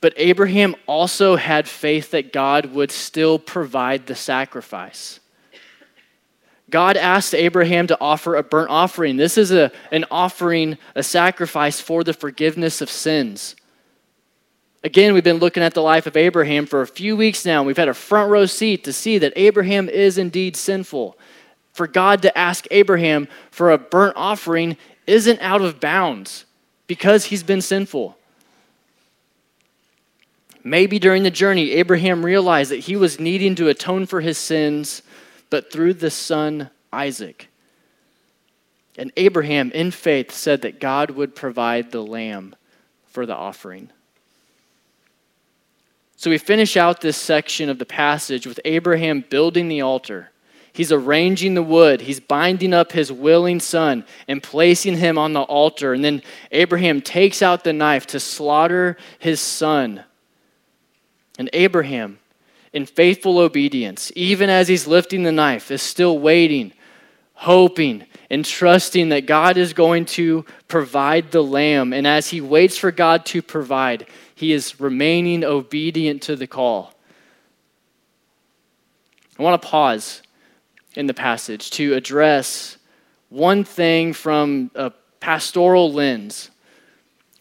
but 0.00 0.14
Abraham 0.16 0.76
also 0.86 1.36
had 1.36 1.68
faith 1.68 2.10
that 2.10 2.32
God 2.32 2.66
would 2.66 2.90
still 2.90 3.38
provide 3.38 4.06
the 4.06 4.14
sacrifice. 4.14 5.20
God 6.68 6.96
asked 6.96 7.34
Abraham 7.34 7.86
to 7.86 8.00
offer 8.00 8.34
a 8.34 8.42
burnt 8.42 8.70
offering. 8.70 9.16
This 9.16 9.38
is 9.38 9.52
a, 9.52 9.70
an 9.92 10.04
offering, 10.10 10.78
a 10.94 11.02
sacrifice 11.02 11.80
for 11.80 12.02
the 12.02 12.12
forgiveness 12.12 12.80
of 12.80 12.90
sins. 12.90 13.54
Again, 14.82 15.14
we've 15.14 15.24
been 15.24 15.38
looking 15.38 15.62
at 15.62 15.74
the 15.74 15.82
life 15.82 16.06
of 16.06 16.16
Abraham 16.16 16.66
for 16.66 16.82
a 16.82 16.86
few 16.86 17.16
weeks 17.16 17.44
now. 17.44 17.62
We've 17.62 17.76
had 17.76 17.88
a 17.88 17.94
front 17.94 18.30
row 18.30 18.46
seat 18.46 18.84
to 18.84 18.92
see 18.92 19.18
that 19.18 19.32
Abraham 19.36 19.88
is 19.88 20.18
indeed 20.18 20.56
sinful. 20.56 21.16
For 21.72 21.86
God 21.86 22.22
to 22.22 22.36
ask 22.36 22.66
Abraham 22.70 23.28
for 23.50 23.70
a 23.70 23.78
burnt 23.78 24.14
offering 24.16 24.76
isn't 25.06 25.40
out 25.40 25.60
of 25.60 25.80
bounds 25.80 26.44
because 26.86 27.26
he's 27.26 27.42
been 27.42 27.62
sinful. 27.62 28.16
Maybe 30.66 30.98
during 30.98 31.22
the 31.22 31.30
journey, 31.30 31.70
Abraham 31.70 32.24
realized 32.24 32.72
that 32.72 32.80
he 32.80 32.96
was 32.96 33.20
needing 33.20 33.54
to 33.54 33.68
atone 33.68 34.04
for 34.04 34.20
his 34.20 34.36
sins 34.36 35.00
but 35.48 35.70
through 35.70 35.94
the 35.94 36.10
son 36.10 36.70
Isaac. 36.92 37.48
And 38.98 39.12
Abraham, 39.16 39.70
in 39.70 39.92
faith, 39.92 40.32
said 40.32 40.62
that 40.62 40.80
God 40.80 41.12
would 41.12 41.36
provide 41.36 41.92
the 41.92 42.02
lamb 42.02 42.56
for 43.04 43.26
the 43.26 43.36
offering. 43.36 43.90
So 46.16 46.30
we 46.30 46.38
finish 46.38 46.76
out 46.76 47.00
this 47.00 47.16
section 47.16 47.68
of 47.68 47.78
the 47.78 47.86
passage 47.86 48.44
with 48.44 48.58
Abraham 48.64 49.20
building 49.20 49.68
the 49.68 49.82
altar. 49.82 50.32
He's 50.72 50.90
arranging 50.90 51.54
the 51.54 51.62
wood, 51.62 52.00
he's 52.00 52.18
binding 52.18 52.74
up 52.74 52.90
his 52.90 53.12
willing 53.12 53.60
son 53.60 54.04
and 54.26 54.42
placing 54.42 54.96
him 54.96 55.16
on 55.16 55.32
the 55.32 55.42
altar. 55.42 55.92
And 55.92 56.04
then 56.04 56.22
Abraham 56.50 57.02
takes 57.02 57.40
out 57.40 57.62
the 57.62 57.72
knife 57.72 58.08
to 58.08 58.18
slaughter 58.18 58.96
his 59.20 59.38
son. 59.40 60.02
And 61.38 61.50
Abraham, 61.52 62.18
in 62.72 62.86
faithful 62.86 63.38
obedience, 63.38 64.10
even 64.14 64.50
as 64.50 64.68
he's 64.68 64.86
lifting 64.86 65.22
the 65.22 65.32
knife, 65.32 65.70
is 65.70 65.82
still 65.82 66.18
waiting, 66.18 66.72
hoping, 67.34 68.04
and 68.30 68.44
trusting 68.44 69.10
that 69.10 69.26
God 69.26 69.56
is 69.56 69.72
going 69.72 70.06
to 70.06 70.44
provide 70.68 71.30
the 71.30 71.42
lamb. 71.42 71.92
And 71.92 72.06
as 72.06 72.28
he 72.28 72.40
waits 72.40 72.76
for 72.78 72.90
God 72.90 73.26
to 73.26 73.42
provide, 73.42 74.06
he 74.34 74.52
is 74.52 74.80
remaining 74.80 75.44
obedient 75.44 76.22
to 76.22 76.36
the 76.36 76.46
call. 76.46 76.94
I 79.38 79.42
want 79.42 79.60
to 79.60 79.68
pause 79.68 80.22
in 80.94 81.06
the 81.06 81.14
passage 81.14 81.70
to 81.72 81.94
address 81.94 82.78
one 83.28 83.64
thing 83.64 84.12
from 84.12 84.70
a 84.74 84.90
pastoral 85.20 85.92
lens. 85.92 86.50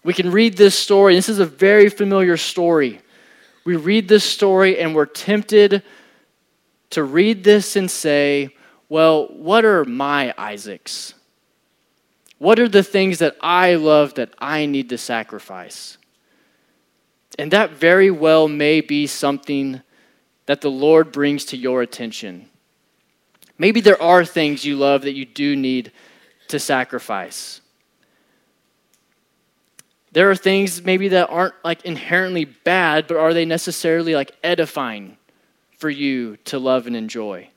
We 0.03 0.13
can 0.13 0.31
read 0.31 0.57
this 0.57 0.75
story. 0.75 1.15
This 1.15 1.29
is 1.29 1.39
a 1.39 1.45
very 1.45 1.89
familiar 1.89 2.37
story 2.37 2.99
we 3.65 3.75
read 3.75 4.07
this 4.07 4.23
story 4.23 4.79
and 4.79 4.95
we're 4.95 5.07
tempted 5.07 5.83
to 6.91 7.03
read 7.03 7.43
this 7.43 7.75
and 7.75 7.89
say, 7.89 8.55
well, 8.87 9.27
what 9.27 9.65
are 9.65 9.83
my 9.83 10.33
Isaacs? 10.37 11.15
What 12.37 12.59
are 12.59 12.69
the 12.69 12.83
things 12.83 13.19
that 13.19 13.35
I 13.41 13.75
love 13.75 14.13
that 14.15 14.33
I 14.37 14.67
need 14.67 14.89
to 14.89 14.97
sacrifice? 14.97 15.97
And 17.39 17.51
that 17.51 17.71
very 17.71 18.11
well 18.11 18.47
may 18.47 18.81
be 18.81 19.07
something 19.07 19.81
that 20.45 20.61
the 20.61 20.69
Lord 20.69 21.11
brings 21.11 21.43
to 21.45 21.57
your 21.57 21.81
attention. 21.81 22.49
Maybe 23.57 23.81
there 23.81 24.01
are 24.01 24.23
things 24.23 24.63
you 24.63 24.75
love 24.75 25.01
that 25.01 25.15
you 25.15 25.25
do 25.25 25.55
need 25.55 25.91
to 26.49 26.59
sacrifice. 26.59 27.61
There 30.15 30.31
are 30.31 30.35
things 30.37 30.81
maybe 30.81 31.09
that 31.09 31.29
aren't 31.29 31.55
like 31.65 31.83
inherently 31.83 32.45
bad, 32.45 33.05
but 33.05 33.17
are 33.17 33.33
they 33.33 33.43
necessarily 33.43 34.15
like 34.15 34.31
edifying 34.45 35.17
for 35.77 35.89
you 35.89 36.37
to 36.45 36.57
love 36.57 36.87
and 36.87 36.95
enjoy? 36.95 37.49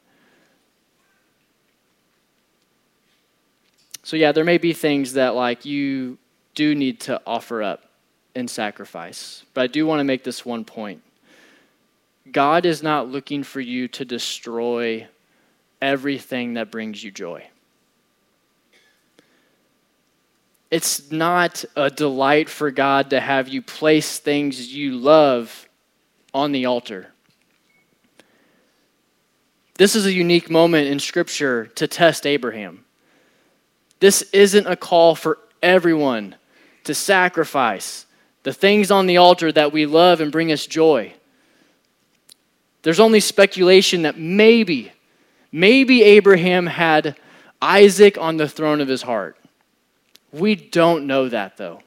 So, 4.03 4.17
yeah, 4.17 4.33
there 4.33 4.43
may 4.45 4.59
be 4.59 4.73
things 4.73 5.13
that 5.13 5.37
like 5.37 5.65
you 5.67 6.19
do 6.57 6.75
need 6.75 6.99
to 7.03 7.23
offer 7.25 7.63
up 7.63 7.93
and 8.35 8.51
sacrifice. 8.51 9.45
But 9.55 9.61
I 9.61 9.67
do 9.69 9.87
want 9.87 10.01
to 10.01 10.05
make 10.05 10.25
this 10.25 10.45
one 10.45 10.65
point 10.65 11.01
God 12.33 12.67
is 12.67 12.83
not 12.83 13.07
looking 13.07 13.45
for 13.45 13.61
you 13.61 13.87
to 13.87 14.05
destroy 14.05 15.07
everything 15.81 16.55
that 16.55 16.73
brings 16.73 17.05
you 17.05 17.13
joy. 17.13 17.47
It's 20.71 21.11
not 21.11 21.65
a 21.77 21.89
delight 21.89 22.49
for 22.49 22.71
God 22.71 23.11
to 23.11 23.21
have 23.21 23.49
you 23.49 23.63
place 23.63 24.19
things 24.19 24.75
you 24.75 24.93
love 24.93 25.69
on 26.35 26.53
the 26.53 26.67
altar. 26.67 27.09
This 29.79 29.97
is 29.97 30.05
a 30.05 30.13
unique 30.13 30.51
moment 30.51 30.89
in 30.89 30.99
Scripture 30.99 31.67
to 31.77 31.87
test 31.87 32.27
Abraham. 32.27 32.85
This 34.01 34.23
isn't 34.33 34.67
a 34.67 34.77
call 34.77 35.15
for 35.15 35.39
everyone 35.63 36.35
to 36.85 36.95
sacrifice 36.95 38.05
the 38.43 38.53
things 38.53 38.91
on 38.91 39.07
the 39.07 39.17
altar 39.17 39.51
that 39.51 39.73
we 39.73 39.87
love 39.87 40.21
and 40.21 40.31
bring 40.31 40.53
us 40.53 40.67
joy. 40.67 41.15
There's 42.83 43.01
only 43.01 43.21
speculation 43.21 44.03
that 44.03 44.19
maybe, 44.19 44.93
maybe 45.51 46.03
Abraham 46.03 46.67
had 46.67 47.17
Isaac 47.61 48.19
on 48.19 48.37
the 48.37 48.49
throne 48.49 48.81
of 48.81 48.89
his 48.89 49.03
heart. 49.03 49.38
We 50.33 50.55
don't 50.55 51.07
know 51.07 51.29
that, 51.29 51.57
though. 51.57 51.81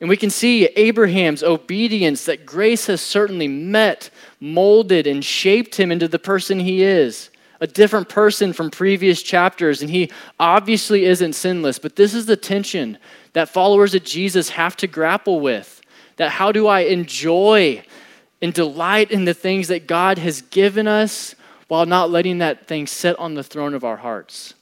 And 0.00 0.08
we 0.08 0.16
can 0.16 0.30
see 0.30 0.66
Abraham's 0.66 1.42
obedience 1.42 2.24
that 2.26 2.46
grace 2.46 2.86
has 2.86 3.00
certainly 3.00 3.48
met, 3.48 4.10
molded, 4.38 5.06
and 5.06 5.24
shaped 5.24 5.74
him 5.74 5.90
into 5.90 6.06
the 6.06 6.20
person 6.20 6.60
he 6.60 6.82
is. 6.82 7.30
A 7.60 7.66
different 7.66 8.08
person 8.08 8.52
from 8.52 8.70
previous 8.70 9.20
chapters, 9.22 9.82
and 9.82 9.90
he 9.90 10.12
obviously 10.38 11.04
isn't 11.06 11.32
sinless. 11.32 11.80
But 11.80 11.96
this 11.96 12.14
is 12.14 12.26
the 12.26 12.36
tension 12.36 12.98
that 13.32 13.48
followers 13.48 13.94
of 13.96 14.04
Jesus 14.04 14.50
have 14.50 14.76
to 14.76 14.86
grapple 14.86 15.40
with. 15.40 15.82
That 16.16 16.30
how 16.30 16.52
do 16.52 16.68
I 16.68 16.80
enjoy 16.80 17.82
and 18.40 18.54
delight 18.54 19.10
in 19.10 19.24
the 19.24 19.34
things 19.34 19.66
that 19.68 19.88
God 19.88 20.18
has 20.18 20.42
given 20.42 20.86
us 20.86 21.34
while 21.66 21.86
not 21.86 22.10
letting 22.10 22.38
that 22.38 22.68
thing 22.68 22.86
sit 22.86 23.18
on 23.18 23.34
the 23.34 23.42
throne 23.42 23.74
of 23.74 23.82
our 23.82 23.96
hearts? 23.96 24.54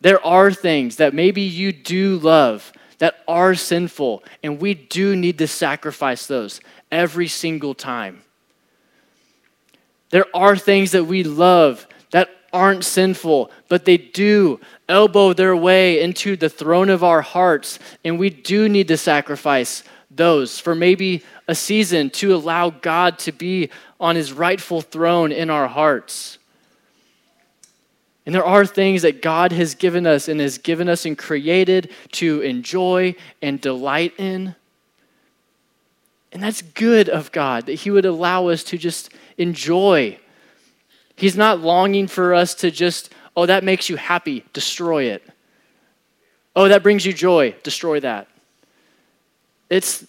There 0.00 0.24
are 0.24 0.52
things 0.52 0.96
that 0.96 1.14
maybe 1.14 1.42
you 1.42 1.72
do 1.72 2.18
love 2.18 2.72
that 2.98 3.22
are 3.26 3.54
sinful, 3.54 4.22
and 4.42 4.60
we 4.60 4.74
do 4.74 5.16
need 5.16 5.38
to 5.38 5.46
sacrifice 5.46 6.26
those 6.26 6.60
every 6.90 7.28
single 7.28 7.74
time. 7.74 8.22
There 10.10 10.26
are 10.34 10.56
things 10.56 10.92
that 10.92 11.04
we 11.04 11.22
love 11.22 11.86
that 12.10 12.28
aren't 12.52 12.84
sinful, 12.84 13.50
but 13.68 13.84
they 13.84 13.96
do 13.96 14.60
elbow 14.88 15.32
their 15.32 15.56
way 15.56 16.02
into 16.02 16.36
the 16.36 16.48
throne 16.48 16.90
of 16.90 17.04
our 17.04 17.22
hearts, 17.22 17.78
and 18.04 18.18
we 18.18 18.28
do 18.28 18.68
need 18.68 18.88
to 18.88 18.96
sacrifice 18.96 19.84
those 20.10 20.58
for 20.58 20.74
maybe 20.74 21.22
a 21.46 21.54
season 21.54 22.10
to 22.10 22.34
allow 22.34 22.70
God 22.70 23.18
to 23.20 23.32
be 23.32 23.70
on 24.00 24.16
his 24.16 24.32
rightful 24.32 24.80
throne 24.80 25.30
in 25.30 25.48
our 25.48 25.68
hearts. 25.68 26.38
And 28.30 28.34
there 28.36 28.44
are 28.44 28.64
things 28.64 29.02
that 29.02 29.22
God 29.22 29.50
has 29.50 29.74
given 29.74 30.06
us 30.06 30.28
and 30.28 30.38
has 30.38 30.56
given 30.56 30.88
us 30.88 31.04
and 31.04 31.18
created 31.18 31.90
to 32.12 32.42
enjoy 32.42 33.16
and 33.42 33.60
delight 33.60 34.14
in. 34.18 34.54
And 36.30 36.40
that's 36.40 36.62
good 36.62 37.08
of 37.08 37.32
God 37.32 37.66
that 37.66 37.72
He 37.72 37.90
would 37.90 38.04
allow 38.04 38.46
us 38.46 38.62
to 38.62 38.78
just 38.78 39.10
enjoy. 39.36 40.16
He's 41.16 41.36
not 41.36 41.58
longing 41.58 42.06
for 42.06 42.32
us 42.32 42.54
to 42.54 42.70
just, 42.70 43.12
oh, 43.36 43.46
that 43.46 43.64
makes 43.64 43.88
you 43.88 43.96
happy, 43.96 44.44
destroy 44.52 45.06
it. 45.06 45.24
Oh, 46.54 46.68
that 46.68 46.84
brings 46.84 47.04
you 47.04 47.12
joy, 47.12 47.56
destroy 47.64 47.98
that. 47.98 48.28
It's 49.68 50.06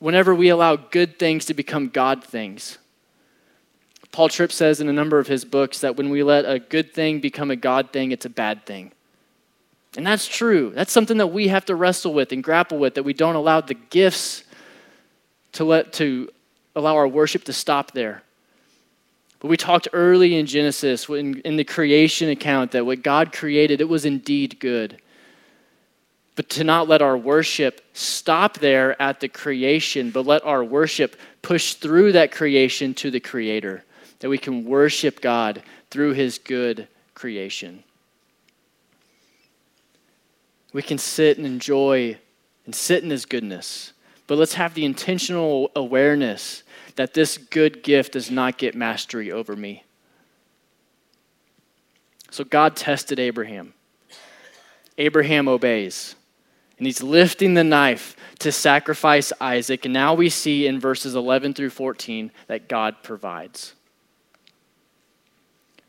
whenever 0.00 0.34
we 0.34 0.50
allow 0.50 0.76
good 0.76 1.18
things 1.18 1.46
to 1.46 1.54
become 1.54 1.88
God 1.88 2.22
things. 2.22 2.76
Paul 4.12 4.28
Tripp 4.28 4.52
says 4.52 4.80
in 4.80 4.88
a 4.88 4.92
number 4.92 5.18
of 5.18 5.26
his 5.26 5.44
books 5.44 5.80
that 5.80 5.96
when 5.96 6.10
we 6.10 6.22
let 6.22 6.44
a 6.44 6.58
good 6.58 6.92
thing 6.92 7.20
become 7.20 7.50
a 7.50 7.56
God 7.56 7.92
thing, 7.92 8.12
it's 8.12 8.24
a 8.24 8.30
bad 8.30 8.66
thing. 8.66 8.92
And 9.96 10.06
that's 10.06 10.26
true. 10.26 10.72
That's 10.74 10.92
something 10.92 11.18
that 11.18 11.28
we 11.28 11.48
have 11.48 11.64
to 11.66 11.74
wrestle 11.74 12.14
with 12.14 12.32
and 12.32 12.42
grapple 12.42 12.78
with, 12.78 12.94
that 12.94 13.02
we 13.02 13.12
don't 13.12 13.34
allow 13.34 13.60
the 13.60 13.74
gifts 13.74 14.44
to 15.52 15.64
let 15.64 15.92
to 15.94 16.30
allow 16.76 16.96
our 16.96 17.08
worship 17.08 17.44
to 17.44 17.52
stop 17.52 17.92
there. 17.92 18.22
But 19.40 19.48
we 19.48 19.56
talked 19.56 19.88
early 19.92 20.36
in 20.36 20.46
Genesis, 20.46 21.08
in, 21.08 21.40
in 21.40 21.56
the 21.56 21.64
creation 21.64 22.28
account, 22.28 22.72
that 22.72 22.84
what 22.84 23.02
God 23.02 23.32
created, 23.32 23.80
it 23.80 23.88
was 23.88 24.04
indeed 24.04 24.58
good. 24.58 25.00
But 26.34 26.48
to 26.50 26.64
not 26.64 26.88
let 26.88 27.02
our 27.02 27.16
worship 27.16 27.80
stop 27.94 28.58
there 28.58 29.00
at 29.00 29.20
the 29.20 29.28
creation, 29.28 30.10
but 30.10 30.26
let 30.26 30.44
our 30.44 30.62
worship 30.62 31.16
push 31.42 31.74
through 31.74 32.12
that 32.12 32.30
creation 32.30 32.94
to 32.94 33.10
the 33.10 33.20
Creator, 33.20 33.84
that 34.20 34.28
we 34.28 34.38
can 34.38 34.64
worship 34.64 35.20
God 35.20 35.62
through 35.90 36.12
His 36.14 36.38
good 36.38 36.88
creation. 37.14 37.84
We 40.72 40.82
can 40.82 40.98
sit 40.98 41.38
and 41.38 41.46
enjoy 41.46 42.18
and 42.66 42.74
sit 42.74 43.02
in 43.02 43.10
His 43.10 43.24
goodness 43.26 43.92
but 44.28 44.36
let's 44.36 44.54
have 44.54 44.74
the 44.74 44.84
intentional 44.84 45.72
awareness 45.74 46.62
that 46.94 47.14
this 47.14 47.38
good 47.38 47.82
gift 47.82 48.12
does 48.12 48.30
not 48.30 48.58
get 48.58 48.76
mastery 48.76 49.32
over 49.32 49.56
me. 49.56 49.84
So 52.30 52.44
God 52.44 52.76
tested 52.76 53.18
Abraham. 53.18 53.72
Abraham 54.98 55.48
obeys. 55.48 56.14
And 56.76 56.86
he's 56.86 57.02
lifting 57.02 57.54
the 57.54 57.64
knife 57.64 58.16
to 58.40 58.52
sacrifice 58.52 59.32
Isaac. 59.40 59.86
And 59.86 59.94
now 59.94 60.12
we 60.12 60.28
see 60.28 60.66
in 60.66 60.78
verses 60.78 61.14
11 61.16 61.54
through 61.54 61.70
14 61.70 62.30
that 62.48 62.68
God 62.68 62.96
provides. 63.02 63.74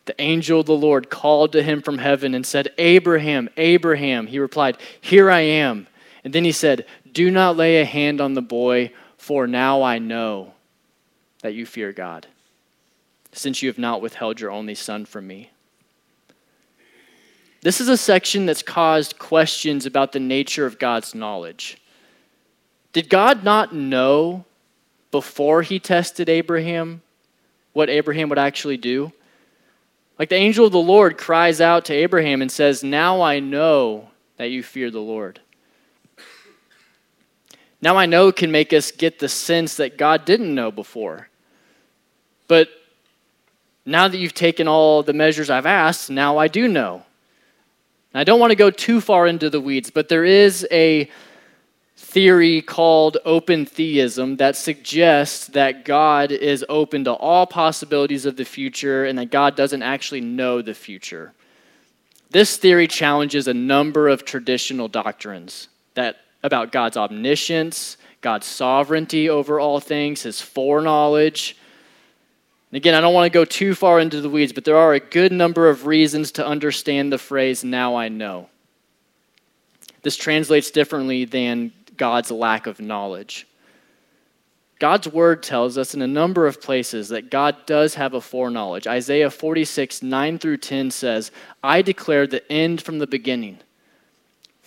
The 0.10 0.20
angel 0.20 0.62
of 0.62 0.66
the 0.66 0.74
Lord 0.74 1.12
called 1.12 1.52
to 1.52 1.62
him 1.62 1.84
from 1.84 2.00
heaven 2.00 2.34
and 2.34 2.44
said, 2.44 2.74
Abraham, 2.80 3.48
Abraham. 3.58 4.26
He 4.26 4.40
replied, 4.40 4.80
Here 5.00 5.30
I 5.30 5.42
am. 5.42 5.86
And 6.24 6.34
then 6.34 6.44
he 6.44 6.52
said, 6.52 6.88
Do 7.14 7.30
not 7.30 7.58
lay 7.58 7.80
a 7.80 7.86
hand 7.86 8.20
on 8.20 8.34
the 8.34 8.42
boy, 8.42 8.92
for 9.18 9.46
now 9.46 9.84
I 9.84 10.00
know 10.00 10.54
that 11.44 11.54
you 11.54 11.68
fear 11.68 11.94
God, 11.94 12.26
since 13.34 13.62
you 13.62 13.70
have 13.70 13.78
not 13.78 14.02
withheld 14.02 14.40
your 14.40 14.50
only 14.50 14.74
son 14.74 15.06
from 15.06 15.28
me. 15.28 15.52
This 17.62 17.80
is 17.80 17.88
a 17.88 17.96
section 17.96 18.48
that's 18.48 18.64
caused 18.64 19.20
questions 19.20 19.86
about 19.86 20.12
the 20.12 20.20
nature 20.20 20.66
of 20.66 20.80
God's 20.80 21.14
knowledge. 21.14 21.80
Did 22.94 23.12
God 23.12 23.44
not 23.44 23.76
know 23.76 24.46
before 25.12 25.62
he 25.62 25.80
tested 25.80 26.30
Abraham 26.30 27.04
what 27.74 27.92
Abraham 27.92 28.30
would 28.30 28.40
actually 28.40 28.78
do? 28.78 29.14
Like 30.20 30.28
the 30.28 30.36
angel 30.36 30.66
of 30.66 30.74
the 30.74 30.78
Lord 30.78 31.18
cries 31.18 31.62
out 31.62 31.86
to 31.86 31.94
Abraham 31.94 32.42
and 32.42 32.52
says, 32.52 32.84
Now 32.84 33.22
I 33.22 33.40
know 33.40 34.10
that 34.36 34.52
you 34.52 34.62
fear 34.62 34.92
the 34.92 35.00
Lord. 35.00 35.40
Now 37.82 37.96
I 37.96 38.06
know 38.06 38.34
can 38.34 38.52
make 38.52 38.74
us 38.74 38.92
get 38.92 39.20
the 39.20 39.30
sense 39.30 39.78
that 39.78 39.98
God 39.98 40.26
didn't 40.26 40.54
know 40.54 40.70
before. 40.70 41.30
But 42.50 42.68
now 43.86 44.10
that 44.10 44.18
you've 44.18 44.34
taken 44.34 44.68
all 44.68 45.02
the 45.02 45.14
measures 45.14 45.50
I've 45.50 45.66
asked, 45.66 46.10
now 46.10 46.38
I 46.38 46.50
do 46.50 46.68
know. 46.68 47.04
I 48.14 48.26
don't 48.26 48.40
want 48.40 48.52
to 48.52 48.56
go 48.56 48.72
too 48.72 49.00
far 49.00 49.28
into 49.28 49.50
the 49.50 49.62
weeds, 49.62 49.90
but 49.90 50.10
there 50.10 50.26
is 50.26 50.68
a 50.72 51.10
theory 52.00 52.62
called 52.62 53.18
open 53.26 53.66
theism 53.66 54.38
that 54.38 54.56
suggests 54.56 55.48
that 55.48 55.84
God 55.84 56.32
is 56.32 56.66
open 56.70 57.04
to 57.04 57.12
all 57.12 57.46
possibilities 57.46 58.26
of 58.26 58.38
the 58.38 58.46
future 58.46 59.06
and 59.06 59.20
that 59.20 59.30
God 59.30 59.56
doesn't 59.56 59.84
actually 59.84 60.22
know 60.22 60.62
the 60.62 60.74
future. 60.74 61.34
This 62.32 62.58
theory 62.58 62.88
challenges 62.88 63.48
a 63.48 63.54
number 63.54 64.08
of 64.08 64.24
traditional 64.24 64.88
doctrines 64.88 65.68
that 65.94 66.18
about 66.42 66.72
God's 66.72 66.96
omniscience, 66.96 67.98
God's 68.22 68.48
sovereignty 68.48 69.30
over 69.30 69.60
all 69.60 69.82
things, 69.82 70.24
his 70.24 70.42
foreknowledge. 70.42 71.58
And 72.72 72.78
again, 72.78 72.96
I 72.96 73.02
don't 73.02 73.14
want 73.14 73.32
to 73.32 73.38
go 73.38 73.46
too 73.46 73.76
far 73.76 74.00
into 74.00 74.22
the 74.22 74.30
weeds, 74.30 74.54
but 74.54 74.64
there 74.64 74.78
are 74.78 74.94
a 74.94 75.00
good 75.02 75.34
number 75.34 75.70
of 75.70 75.86
reasons 75.86 76.32
to 76.34 76.48
understand 76.48 77.12
the 77.12 77.18
phrase, 77.18 77.64
now 77.64 77.96
I 77.96 78.08
know. 78.08 78.50
This 80.02 80.16
translates 80.16 80.72
differently 80.72 81.26
than 81.26 81.74
God's 82.00 82.32
lack 82.32 82.66
of 82.66 82.82
knowledge. 82.82 83.46
God's 84.80 85.08
word 85.08 85.44
tells 85.44 85.78
us 85.78 85.94
in 85.94 86.02
a 86.02 86.08
number 86.08 86.48
of 86.48 86.62
places 86.62 87.10
that 87.10 87.30
God 87.30 87.58
does 87.68 87.94
have 87.96 88.16
a 88.16 88.22
foreknowledge. 88.22 88.88
Isaiah 88.88 89.30
46, 89.30 90.02
9 90.02 90.40
through 90.40 90.58
10 90.58 90.90
says, 90.90 91.32
I 91.62 91.84
declare 91.84 92.26
the 92.26 92.50
end 92.52 92.82
from 92.82 92.98
the 92.98 93.06
beginning 93.06 93.60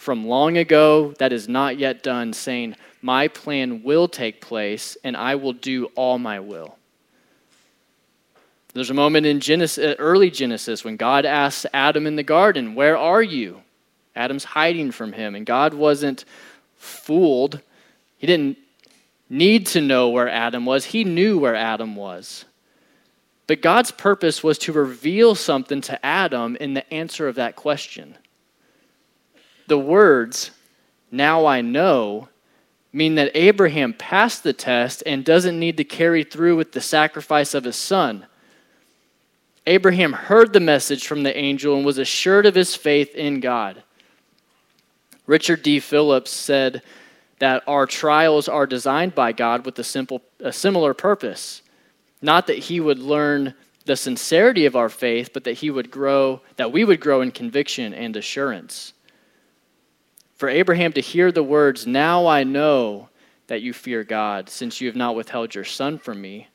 from 0.03 0.27
long 0.27 0.57
ago 0.57 1.14
that 1.18 1.33
is 1.33 1.49
not 1.49 1.79
yet 1.79 2.03
done, 2.03 2.33
saying, 2.33 2.75
My 3.03 3.29
plan 3.29 3.85
will 3.85 4.09
take 4.09 4.40
place, 4.40 4.97
and 5.05 5.16
I 5.16 5.37
will 5.37 5.53
do 5.53 5.87
all 5.95 6.18
my 6.18 6.40
will. 6.40 6.77
There's 8.75 8.90
a 8.90 8.95
moment 8.95 9.27
in 9.27 9.38
Genesis, 9.38 9.92
uh, 9.92 9.95
early 10.01 10.29
Genesis 10.29 10.83
when 10.83 10.97
God 10.97 11.25
asks 11.25 11.66
Adam 11.73 12.09
in 12.09 12.16
the 12.16 12.25
garden, 12.25 12.75
Where 12.75 12.97
are 12.97 13.23
you? 13.23 13.62
Adam's 14.16 14.45
hiding 14.45 14.90
from 14.90 15.12
him, 15.12 15.37
and 15.37 15.47
God 15.47 15.73
wasn't 15.73 16.25
fooled. 16.83 17.61
He 18.18 18.27
didn't 18.27 18.59
need 19.29 19.66
to 19.68 19.81
know 19.81 20.09
where 20.11 20.29
Adam 20.29 20.66
was, 20.66 20.87
he 20.87 21.05
knew 21.05 21.38
where 21.38 21.55
Adam 21.55 21.97
was. 21.97 22.45
But 23.47 23.62
God's 23.62 23.90
purpose 23.90 24.42
was 24.42 24.59
to 24.59 24.73
reveal 24.73 25.35
something 25.35 25.81
to 25.83 26.05
Adam 26.05 26.57
in 26.57 26.75
the 26.75 26.92
answer 26.92 27.29
of 27.29 27.35
that 27.37 27.57
question 27.57 28.16
the 29.68 29.79
words, 29.79 30.51
now 31.11 31.47
I 31.47 31.62
know, 31.62 32.29
mean 32.92 33.14
that 33.14 33.31
Abraham 33.35 33.95
passed 33.95 34.42
the 34.42 34.53
test 34.53 35.03
and 35.07 35.25
doesn't 35.25 35.59
need 35.59 35.79
to 35.79 35.85
carry 35.85 36.25
through 36.25 36.57
with 36.57 36.73
the 36.73 36.81
sacrifice 36.81 37.55
of 37.55 37.64
his 37.64 37.77
son. 37.77 38.27
Abraham 39.66 40.12
heard 40.12 40.53
the 40.53 40.61
message 40.61 41.07
from 41.07 41.23
the 41.23 41.35
angel 41.35 41.75
and 41.75 41.87
was 41.87 41.97
assured 41.97 42.45
of 42.45 42.55
his 42.55 42.75
faith 42.75 43.14
in 43.14 43.40
God. 43.40 43.83
Richard 45.26 45.62
D. 45.62 45.80
Phillips 45.80 46.30
said 46.30 46.82
that 47.38 47.62
our 47.66 47.87
trials 47.87 48.48
are 48.48 48.66
designed 48.66 49.14
by 49.14 49.32
God 49.32 49.66
with 49.66 49.78
a, 49.78 49.85
simple, 49.85 50.22
a 50.40 50.52
similar 50.52 50.94
purpose. 50.94 51.62
Not 52.20 52.46
that 52.46 52.58
he 52.58 52.80
would 52.80 52.98
learn 52.98 53.54
the 53.85 53.96
sincerity 53.96 54.66
of 54.66 54.76
our 54.76 54.88
faith, 54.88 55.30
but 55.32 55.44
that 55.44 55.54
he 55.54 55.70
would 55.70 55.90
grow, 55.90 56.40
that 56.56 56.70
we 56.70 56.85
would 56.85 57.00
grow 57.00 57.20
in 57.20 57.32
conviction 57.32 57.92
and 57.92 58.16
assurance 58.16 58.92
for 60.42 60.48
Abraham 60.48 60.92
to 60.94 61.00
hear 61.00 61.30
the 61.30 61.44
words, 61.44 61.87
Now 61.87 62.26
I 62.26 62.42
know 62.42 63.11
that 63.46 63.62
you 63.62 63.72
fear 63.72 64.02
God, 64.02 64.50
since 64.50 64.80
you 64.80 64.88
have 64.88 64.96
not 64.96 65.14
withheld 65.14 65.54
your 65.54 65.62
son 65.62 65.98
from 65.98 66.20
me. 66.20 66.48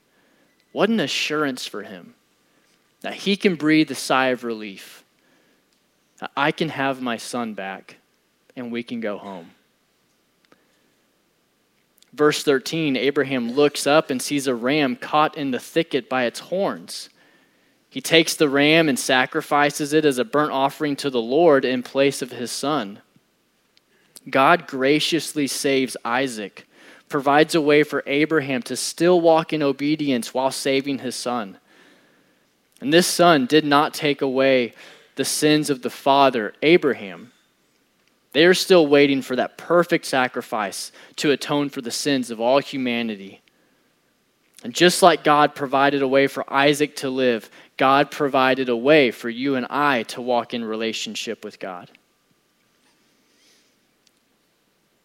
What 0.74 0.90
an 0.90 1.00
assurance 1.00 1.66
for 1.66 1.84
him 1.84 2.14
that 3.00 3.14
he 3.14 3.38
can 3.38 3.56
breathe 3.56 3.90
a 3.90 3.96
sigh 3.96 4.28
of 4.28 4.44
relief. 4.44 5.06
That 6.20 6.32
I 6.36 6.52
can 6.52 6.68
have 6.68 7.02
my 7.02 7.16
son 7.16 7.54
back 7.54 7.96
and 8.58 8.72
we 8.72 8.84
can 8.84 9.00
go 9.00 9.18
home. 9.18 9.52
Verse 12.12 12.44
13 12.44 12.98
Abraham 12.98 13.52
looks 13.52 13.86
up 13.86 14.10
and 14.10 14.22
sees 14.22 14.48
a 14.48 14.56
ram 14.56 14.96
caught 14.96 15.38
in 15.38 15.52
the 15.52 15.60
thicket 15.60 16.10
by 16.10 16.26
its 16.26 16.40
horns. 16.40 17.10
He 17.90 18.02
takes 18.02 18.36
the 18.36 18.50
ram 18.50 18.90
and 18.90 19.00
sacrifices 19.00 19.94
it 19.94 20.04
as 20.04 20.18
a 20.18 20.26
burnt 20.26 20.52
offering 20.52 20.96
to 20.98 21.10
the 21.10 21.22
Lord 21.22 21.64
in 21.64 21.84
place 21.84 22.22
of 22.22 22.32
his 22.32 22.52
son. 22.52 23.00
God 24.30 24.68
graciously 24.68 25.48
saves 25.48 25.96
Isaac, 26.04 26.68
provides 27.08 27.56
a 27.56 27.62
way 27.62 27.84
for 27.84 28.04
Abraham 28.06 28.62
to 28.64 28.76
still 28.76 29.22
walk 29.22 29.54
in 29.54 29.64
obedience 29.64 30.34
while 30.34 30.52
saving 30.52 31.00
his 31.00 31.16
son. 31.16 31.58
And 32.82 32.92
this 32.92 33.08
son 33.08 33.46
did 33.46 33.64
not 33.64 33.94
take 33.94 34.22
away 34.22 34.74
the 35.16 35.26
sins 35.26 35.70
of 35.70 35.82
the 35.82 35.90
father, 35.90 36.54
Abraham. 36.62 37.32
They 38.38 38.46
are 38.46 38.54
still 38.54 38.86
waiting 38.86 39.24
for 39.24 39.36
that 39.36 39.58
perfect 39.58 40.06
sacrifice 40.06 40.92
to 41.16 41.32
atone 41.32 41.70
for 41.70 41.82
the 41.82 41.90
sins 41.90 42.30
of 42.30 42.40
all 42.40 42.60
humanity. 42.60 43.42
And 44.64 44.76
just 44.76 45.02
like 45.02 45.24
God 45.24 45.56
provided 45.56 46.04
a 46.04 46.08
way 46.08 46.28
for 46.28 46.46
Isaac 46.54 46.96
to 46.98 47.10
live, 47.10 47.50
God 47.78 48.12
provided 48.12 48.70
a 48.70 48.78
way 48.78 49.10
for 49.10 49.28
you 49.28 49.56
and 49.56 49.66
I 49.72 50.04
to 50.04 50.22
walk 50.22 50.54
in 50.54 50.64
relationship 50.64 51.44
with 51.44 51.58
God. 51.58 51.90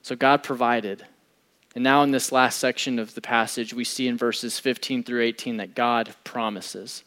So 0.02 0.14
God 0.14 0.42
provided. 0.42 1.02
And 1.74 1.82
now, 1.82 2.02
in 2.02 2.10
this 2.10 2.32
last 2.32 2.58
section 2.58 2.98
of 2.98 3.14
the 3.14 3.22
passage, 3.22 3.72
we 3.72 3.84
see 3.84 4.08
in 4.08 4.18
verses 4.18 4.58
15 4.58 5.04
through 5.04 5.22
18 5.22 5.56
that 5.56 5.74
God 5.74 6.14
promises. 6.22 7.02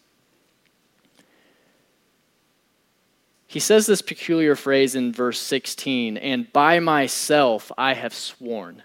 He 3.56 3.62
says 3.62 3.86
this 3.86 4.02
peculiar 4.02 4.54
phrase 4.58 4.96
in 4.96 5.14
verse 5.14 5.40
16, 5.40 6.18
and 6.18 6.52
by 6.52 6.82
myself 6.82 7.72
I 7.78 7.94
have 7.94 8.14
sworn. 8.14 8.84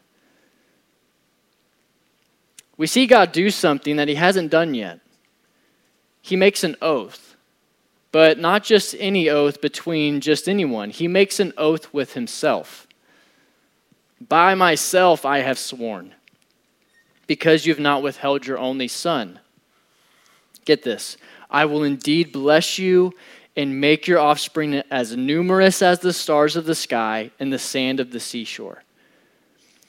We 2.77 2.87
see 2.87 3.09
God 3.09 3.33
do 3.33 3.51
something 3.51 3.97
that 3.97 4.07
he 4.07 4.15
hasn't 4.15 4.53
done 4.53 4.75
yet. 4.75 5.01
He 6.23 6.37
makes 6.37 6.63
an 6.63 6.77
oath, 6.81 7.35
but 8.13 8.39
not 8.39 8.63
just 8.63 8.95
any 9.01 9.29
oath 9.29 9.61
between 9.61 10.21
just 10.21 10.49
anyone. 10.49 10.91
He 10.91 11.09
makes 11.09 11.41
an 11.41 11.53
oath 11.59 11.93
with 11.93 12.13
himself. 12.13 12.87
By 14.21 14.55
myself 14.55 15.27
I 15.27 15.41
have 15.41 15.59
sworn, 15.59 16.15
because 17.27 17.67
you 17.67 17.73
have 17.73 17.83
not 17.83 18.05
withheld 18.05 18.47
your 18.47 18.61
only 18.61 18.87
son. 18.87 19.41
Get 20.65 20.85
this 20.85 21.17
I 21.51 21.65
will 21.65 21.83
indeed 21.83 22.31
bless 22.31 22.79
you 22.79 23.13
and 23.57 23.81
make 23.81 24.07
your 24.07 24.19
offspring 24.19 24.75
as 24.91 25.17
numerous 25.17 25.83
as 25.83 26.01
the 26.01 26.13
stars 26.13 26.57
of 26.57 26.65
the 26.65 26.75
sky 26.75 27.31
and 27.39 27.53
the 27.53 27.59
sand 27.59 28.01
of 28.01 28.11
the 28.11 28.21
seashore. 28.21 28.83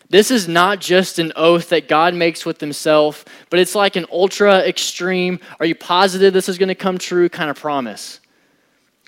This 0.10 0.30
is 0.30 0.48
not 0.48 0.82
just 0.82 1.20
an 1.20 1.32
oath 1.38 1.70
that 1.70 1.88
God 1.88 2.14
makes 2.14 2.46
with 2.46 2.60
himself, 2.60 3.24
but 3.50 3.60
it's 3.60 3.76
like 3.76 3.96
an 3.96 4.06
ultra 4.12 4.60
extreme, 4.60 5.40
are 5.60 5.66
you 5.66 5.74
positive 5.74 6.34
this 6.34 6.50
is 6.50 6.58
going 6.58 6.70
to 6.70 6.76
come 6.76 6.98
true 6.98 7.30
kind 7.30 7.50
of 7.50 7.58
promise. 7.58 8.20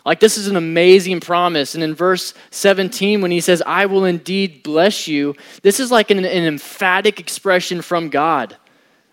Like, 0.06 0.20
this 0.20 0.38
is 0.38 0.48
an 0.48 0.56
amazing 0.56 1.22
promise. 1.22 1.76
And 1.76 1.84
in 1.84 1.96
verse 1.96 2.34
17, 2.52 3.22
when 3.22 3.32
he 3.32 3.40
says, 3.40 3.62
I 3.66 3.86
will 3.86 4.06
indeed 4.06 4.64
bless 4.64 5.08
you, 5.08 5.36
this 5.62 5.80
is 5.80 5.92
like 5.92 6.12
an, 6.12 6.20
an, 6.20 6.26
emphatic 6.26 7.20
expression 7.20 7.82
from 7.82 8.10
God. 8.10 8.58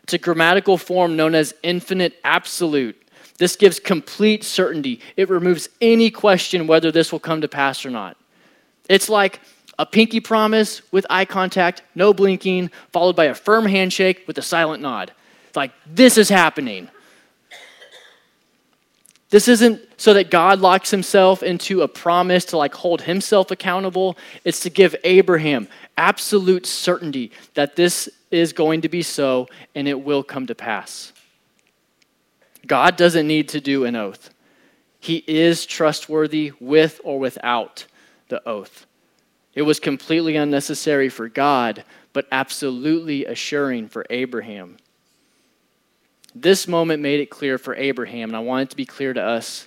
It's 0.03 0.15
a 0.15 0.19
grammatical 0.19 0.77
form 0.77 1.15
known 1.17 1.37
as 1.37 1.55
infinitive 1.63 2.19
absolute. 2.25 3.00
This 3.41 3.57
gives 3.57 3.81
complete 3.81 4.45
certainty. 4.45 5.01
It 5.17 5.31
removes 5.31 5.71
any 5.81 6.11
question 6.11 6.67
whether 6.67 6.93
this 6.93 7.11
will 7.11 7.21
come 7.21 7.41
to 7.41 7.49
pass 7.49 7.87
or 7.87 7.91
not. 7.91 8.19
It's 8.87 9.09
like 9.09 9.41
a 9.79 9.87
pinky 9.87 10.21
promise 10.21 10.83
with 10.93 11.07
eye 11.09 11.25
contact, 11.25 11.81
no 11.95 12.13
blinking, 12.13 12.71
followed 12.93 13.17
by 13.17 13.25
a 13.25 13.35
firm 13.35 13.65
handshake 13.65 14.25
with 14.27 14.37
a 14.37 14.43
silent 14.43 14.83
nod. 14.83 15.13
It's 15.49 15.57
like, 15.57 15.73
this 15.87 16.19
is 16.19 16.29
happening. 16.29 16.91
This 19.31 19.49
isn't 19.49 19.81
so 19.97 20.13
that 20.13 20.31
God 20.31 20.61
locks 20.61 20.91
himself 20.91 21.43
into 21.43 21.81
a 21.81 21.89
promise 21.89 22.45
to 22.47 22.59
like 22.59 22.75
hold 22.75 23.01
himself 23.01 23.51
accountable. 23.51 24.19
It's 24.45 24.61
to 24.61 24.71
give 24.71 24.95
Abraham 25.03 25.67
absolute 25.97 26.67
certainty 26.67 27.33
that 27.55 27.75
this 27.75 28.07
is 28.31 28.53
going 28.53 28.83
to 28.83 28.91
be 28.91 29.01
so 29.01 29.49
and 29.75 29.89
it 29.89 30.03
will 30.03 30.23
come 30.23 30.47
to 30.47 30.55
pass. 30.55 31.15
God 32.67 32.97
doesn't 32.97 33.27
need 33.27 33.49
to 33.51 33.61
do 33.61 33.85
an 33.85 33.97
oath. 33.97 34.31
He 34.99 35.25
is 35.27 35.65
trustworthy 35.67 36.53
with 36.61 37.01
or 37.05 37.19
without 37.19 37.87
the 38.29 38.47
oath. 38.47 38.87
It 39.55 39.63
was 39.63 39.81
completely 39.81 40.37
unnecessary 40.37 41.09
for 41.09 41.29
God, 41.29 41.85
but 42.13 42.27
absolutely 42.31 43.25
assuring 43.25 43.89
for 43.89 44.07
Abraham. 44.11 44.77
This 46.35 46.69
moment 46.69 47.03
made 47.03 47.21
it 47.21 47.31
clear 47.31 47.59
for 47.59 47.75
Abraham, 47.75 48.31
and 48.31 48.37
I 48.37 48.41
want 48.41 48.63
it 48.63 48.71
to 48.71 48.77
be 48.77 48.87
clear 48.87 49.13
to 49.13 49.23
us 49.23 49.67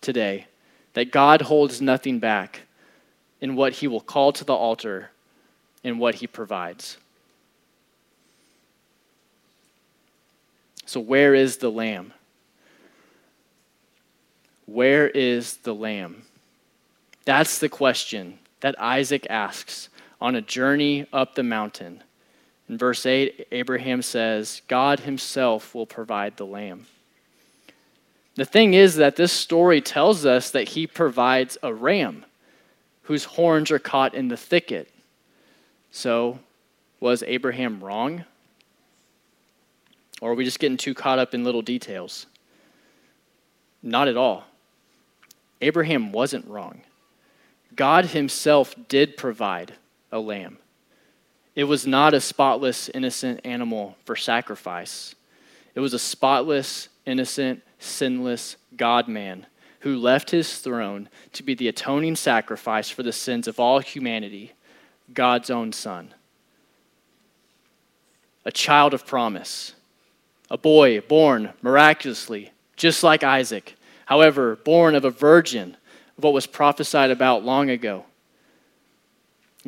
today 0.00 0.46
that 0.94 1.10
God 1.10 1.42
holds 1.42 1.80
nothing 1.80 2.18
back 2.18 2.60
in 3.40 3.56
what 3.56 3.74
he 3.74 3.88
will 3.88 4.00
call 4.00 4.32
to 4.32 4.44
the 4.44 4.54
altar 4.54 5.10
and 5.82 5.98
what 5.98 6.16
he 6.16 6.26
provides. 6.26 6.98
So, 10.84 11.00
where 11.00 11.34
is 11.34 11.56
the 11.56 11.70
lamb? 11.70 12.12
Where 14.72 15.10
is 15.10 15.58
the 15.58 15.74
lamb? 15.74 16.22
That's 17.26 17.58
the 17.58 17.68
question 17.68 18.38
that 18.60 18.80
Isaac 18.80 19.26
asks 19.28 19.90
on 20.18 20.34
a 20.34 20.40
journey 20.40 21.06
up 21.12 21.34
the 21.34 21.42
mountain. 21.42 22.02
In 22.70 22.78
verse 22.78 23.04
8, 23.04 23.48
Abraham 23.52 24.00
says, 24.00 24.62
God 24.68 25.00
himself 25.00 25.74
will 25.74 25.84
provide 25.84 26.38
the 26.38 26.46
lamb. 26.46 26.86
The 28.36 28.46
thing 28.46 28.72
is 28.72 28.96
that 28.96 29.16
this 29.16 29.30
story 29.30 29.82
tells 29.82 30.24
us 30.24 30.50
that 30.52 30.70
he 30.70 30.86
provides 30.86 31.58
a 31.62 31.74
ram 31.74 32.24
whose 33.02 33.24
horns 33.24 33.70
are 33.70 33.78
caught 33.78 34.14
in 34.14 34.28
the 34.28 34.38
thicket. 34.38 34.90
So, 35.90 36.38
was 36.98 37.22
Abraham 37.24 37.84
wrong? 37.84 38.24
Or 40.22 40.30
are 40.30 40.34
we 40.34 40.46
just 40.46 40.60
getting 40.60 40.78
too 40.78 40.94
caught 40.94 41.18
up 41.18 41.34
in 41.34 41.44
little 41.44 41.60
details? 41.60 42.24
Not 43.82 44.08
at 44.08 44.16
all. 44.16 44.46
Abraham 45.62 46.12
wasn't 46.12 46.46
wrong. 46.46 46.82
God 47.74 48.06
himself 48.06 48.74
did 48.88 49.16
provide 49.16 49.74
a 50.10 50.18
lamb. 50.18 50.58
It 51.54 51.64
was 51.64 51.86
not 51.86 52.12
a 52.12 52.20
spotless, 52.20 52.88
innocent 52.90 53.40
animal 53.44 53.96
for 54.04 54.16
sacrifice. 54.16 55.14
It 55.74 55.80
was 55.80 55.94
a 55.94 55.98
spotless, 55.98 56.88
innocent, 57.06 57.62
sinless 57.78 58.56
God 58.76 59.08
man 59.08 59.46
who 59.80 59.96
left 59.96 60.30
his 60.30 60.58
throne 60.58 61.08
to 61.32 61.42
be 61.42 61.54
the 61.54 61.68
atoning 61.68 62.16
sacrifice 62.16 62.88
for 62.88 63.02
the 63.02 63.12
sins 63.12 63.48
of 63.48 63.58
all 63.58 63.80
humanity, 63.80 64.52
God's 65.12 65.50
own 65.50 65.72
Son. 65.72 66.14
A 68.44 68.52
child 68.52 68.94
of 68.94 69.06
promise, 69.06 69.74
a 70.50 70.58
boy 70.58 71.00
born 71.00 71.52
miraculously, 71.62 72.52
just 72.76 73.02
like 73.02 73.22
Isaac, 73.22 73.76
however, 74.06 74.56
born 74.56 74.94
of 74.94 75.04
a 75.04 75.10
virgin, 75.10 75.76
of 76.16 76.24
what 76.24 76.32
was 76.32 76.46
prophesied 76.46 77.10
about 77.10 77.44
long 77.44 77.70
ago. 77.70 78.04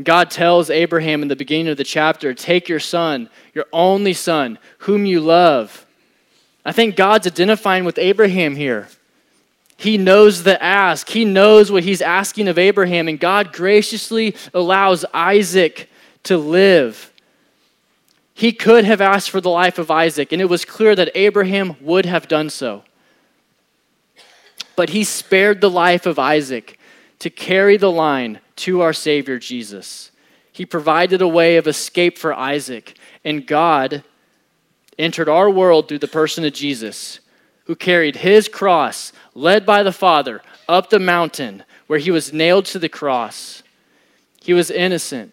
God 0.03 0.31
tells 0.31 0.70
Abraham 0.70 1.23
in 1.23 1.29
the 1.29 1.37
beginning 1.37 1.68
of 1.68 1.77
the 1.77 1.85
chapter 1.85 2.35
take 2.35 2.68
your 2.68 2.81
son, 2.81 3.31
your 3.55 3.66
only 3.73 4.12
son, 4.12 4.59
whom 4.79 5.07
you 5.07 5.20
love. 5.20 5.87
I 6.64 6.73
think 6.73 6.97
God's 6.97 7.27
identifying 7.27 7.85
with 7.85 7.99
Abraham 7.99 8.57
here. 8.57 8.88
He 9.77 9.99
knows 9.99 10.42
the 10.42 10.61
ask, 10.62 11.09
he 11.09 11.25
knows 11.25 11.70
what 11.70 11.85
he's 11.85 12.01
asking 12.01 12.49
of 12.49 12.59
Abraham, 12.59 13.09
and 13.09 13.18
God 13.18 13.53
graciously 13.53 14.35
allows 14.53 15.05
Isaac 15.12 15.90
to 16.25 16.38
live. 16.38 17.12
He 18.35 18.53
could 18.53 18.85
have 18.85 19.01
asked 19.01 19.31
for 19.31 19.40
the 19.40 19.51
life 19.51 19.79
of 19.79 19.90
Isaac, 19.90 20.33
and 20.33 20.40
it 20.40 20.47
was 20.47 20.64
clear 20.64 20.97
that 20.97 21.11
Abraham 21.14 21.77
would 21.81 22.07
have 22.07 22.27
done 22.27 22.51
so. 22.51 22.83
But 24.77 24.91
he 24.91 25.05
spared 25.05 25.61
the 25.61 25.70
life 25.70 26.07
of 26.07 26.18
Isaac 26.18 26.79
to 27.20 27.31
carry 27.31 27.77
the 27.77 27.91
line 27.91 28.41
to 28.57 28.81
our 28.81 28.93
Savior 28.93 29.39
Jesus. 29.39 30.11
He 30.53 30.66
provided 30.66 31.22
a 31.22 31.29
way 31.29 31.57
of 31.57 31.66
escape 31.66 32.18
for 32.18 32.33
Isaac, 32.33 32.97
and 33.25 33.47
God 33.47 34.05
entered 34.99 35.29
our 35.29 35.51
world 35.51 35.89
through 35.89 35.99
the 35.99 36.09
person 36.09 36.45
of 36.45 36.53
Jesus, 36.53 37.20
who 37.64 37.75
carried 37.75 38.16
his 38.16 38.49
cross, 38.49 39.12
led 39.35 39.64
by 39.66 39.83
the 39.83 39.93
Father, 39.93 40.43
up 40.68 40.91
the 40.91 40.99
mountain 40.99 41.64
where 41.87 41.99
he 41.99 42.11
was 42.11 42.33
nailed 42.33 42.66
to 42.66 42.79
the 42.79 42.89
cross. 42.89 43.62
He 44.43 44.53
was 44.53 44.70
innocent, 44.70 45.33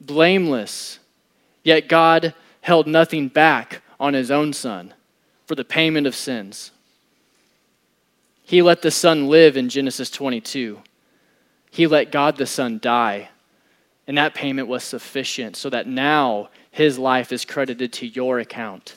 blameless, 0.00 0.98
yet 1.62 1.88
God 1.88 2.34
held 2.62 2.86
nothing 2.86 3.28
back 3.28 3.82
on 3.98 4.14
his 4.14 4.30
own 4.30 4.52
Son 4.52 4.94
for 5.46 5.54
the 5.54 5.64
payment 5.64 6.06
of 6.06 6.14
sins. 6.14 6.72
He 8.50 8.62
let 8.62 8.82
the 8.82 8.90
Son 8.90 9.28
live 9.28 9.56
in 9.56 9.68
Genesis 9.68 10.10
22 10.10 10.80
he 11.70 11.86
let 11.86 12.10
God 12.10 12.36
the 12.36 12.46
Son 12.46 12.78
die. 12.82 13.30
And 14.06 14.18
that 14.18 14.34
payment 14.34 14.66
was 14.66 14.82
sufficient 14.82 15.56
so 15.56 15.70
that 15.70 15.86
now 15.86 16.50
his 16.70 16.98
life 16.98 17.32
is 17.32 17.44
credited 17.44 17.92
to 17.94 18.06
your 18.06 18.40
account. 18.40 18.96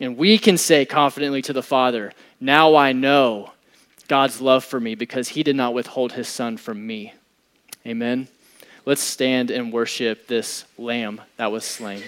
And 0.00 0.16
we 0.18 0.36
can 0.38 0.58
say 0.58 0.84
confidently 0.84 1.40
to 1.42 1.52
the 1.52 1.62
Father, 1.62 2.12
Now 2.40 2.76
I 2.76 2.92
know 2.92 3.52
God's 4.06 4.40
love 4.40 4.64
for 4.64 4.78
me 4.78 4.94
because 4.94 5.28
he 5.28 5.42
did 5.42 5.56
not 5.56 5.72
withhold 5.72 6.12
his 6.12 6.28
son 6.28 6.58
from 6.58 6.86
me. 6.86 7.14
Amen. 7.86 8.28
Let's 8.84 9.00
stand 9.00 9.50
and 9.50 9.72
worship 9.72 10.26
this 10.26 10.66
lamb 10.76 11.22
that 11.38 11.50
was 11.50 11.64
slain. 11.64 12.02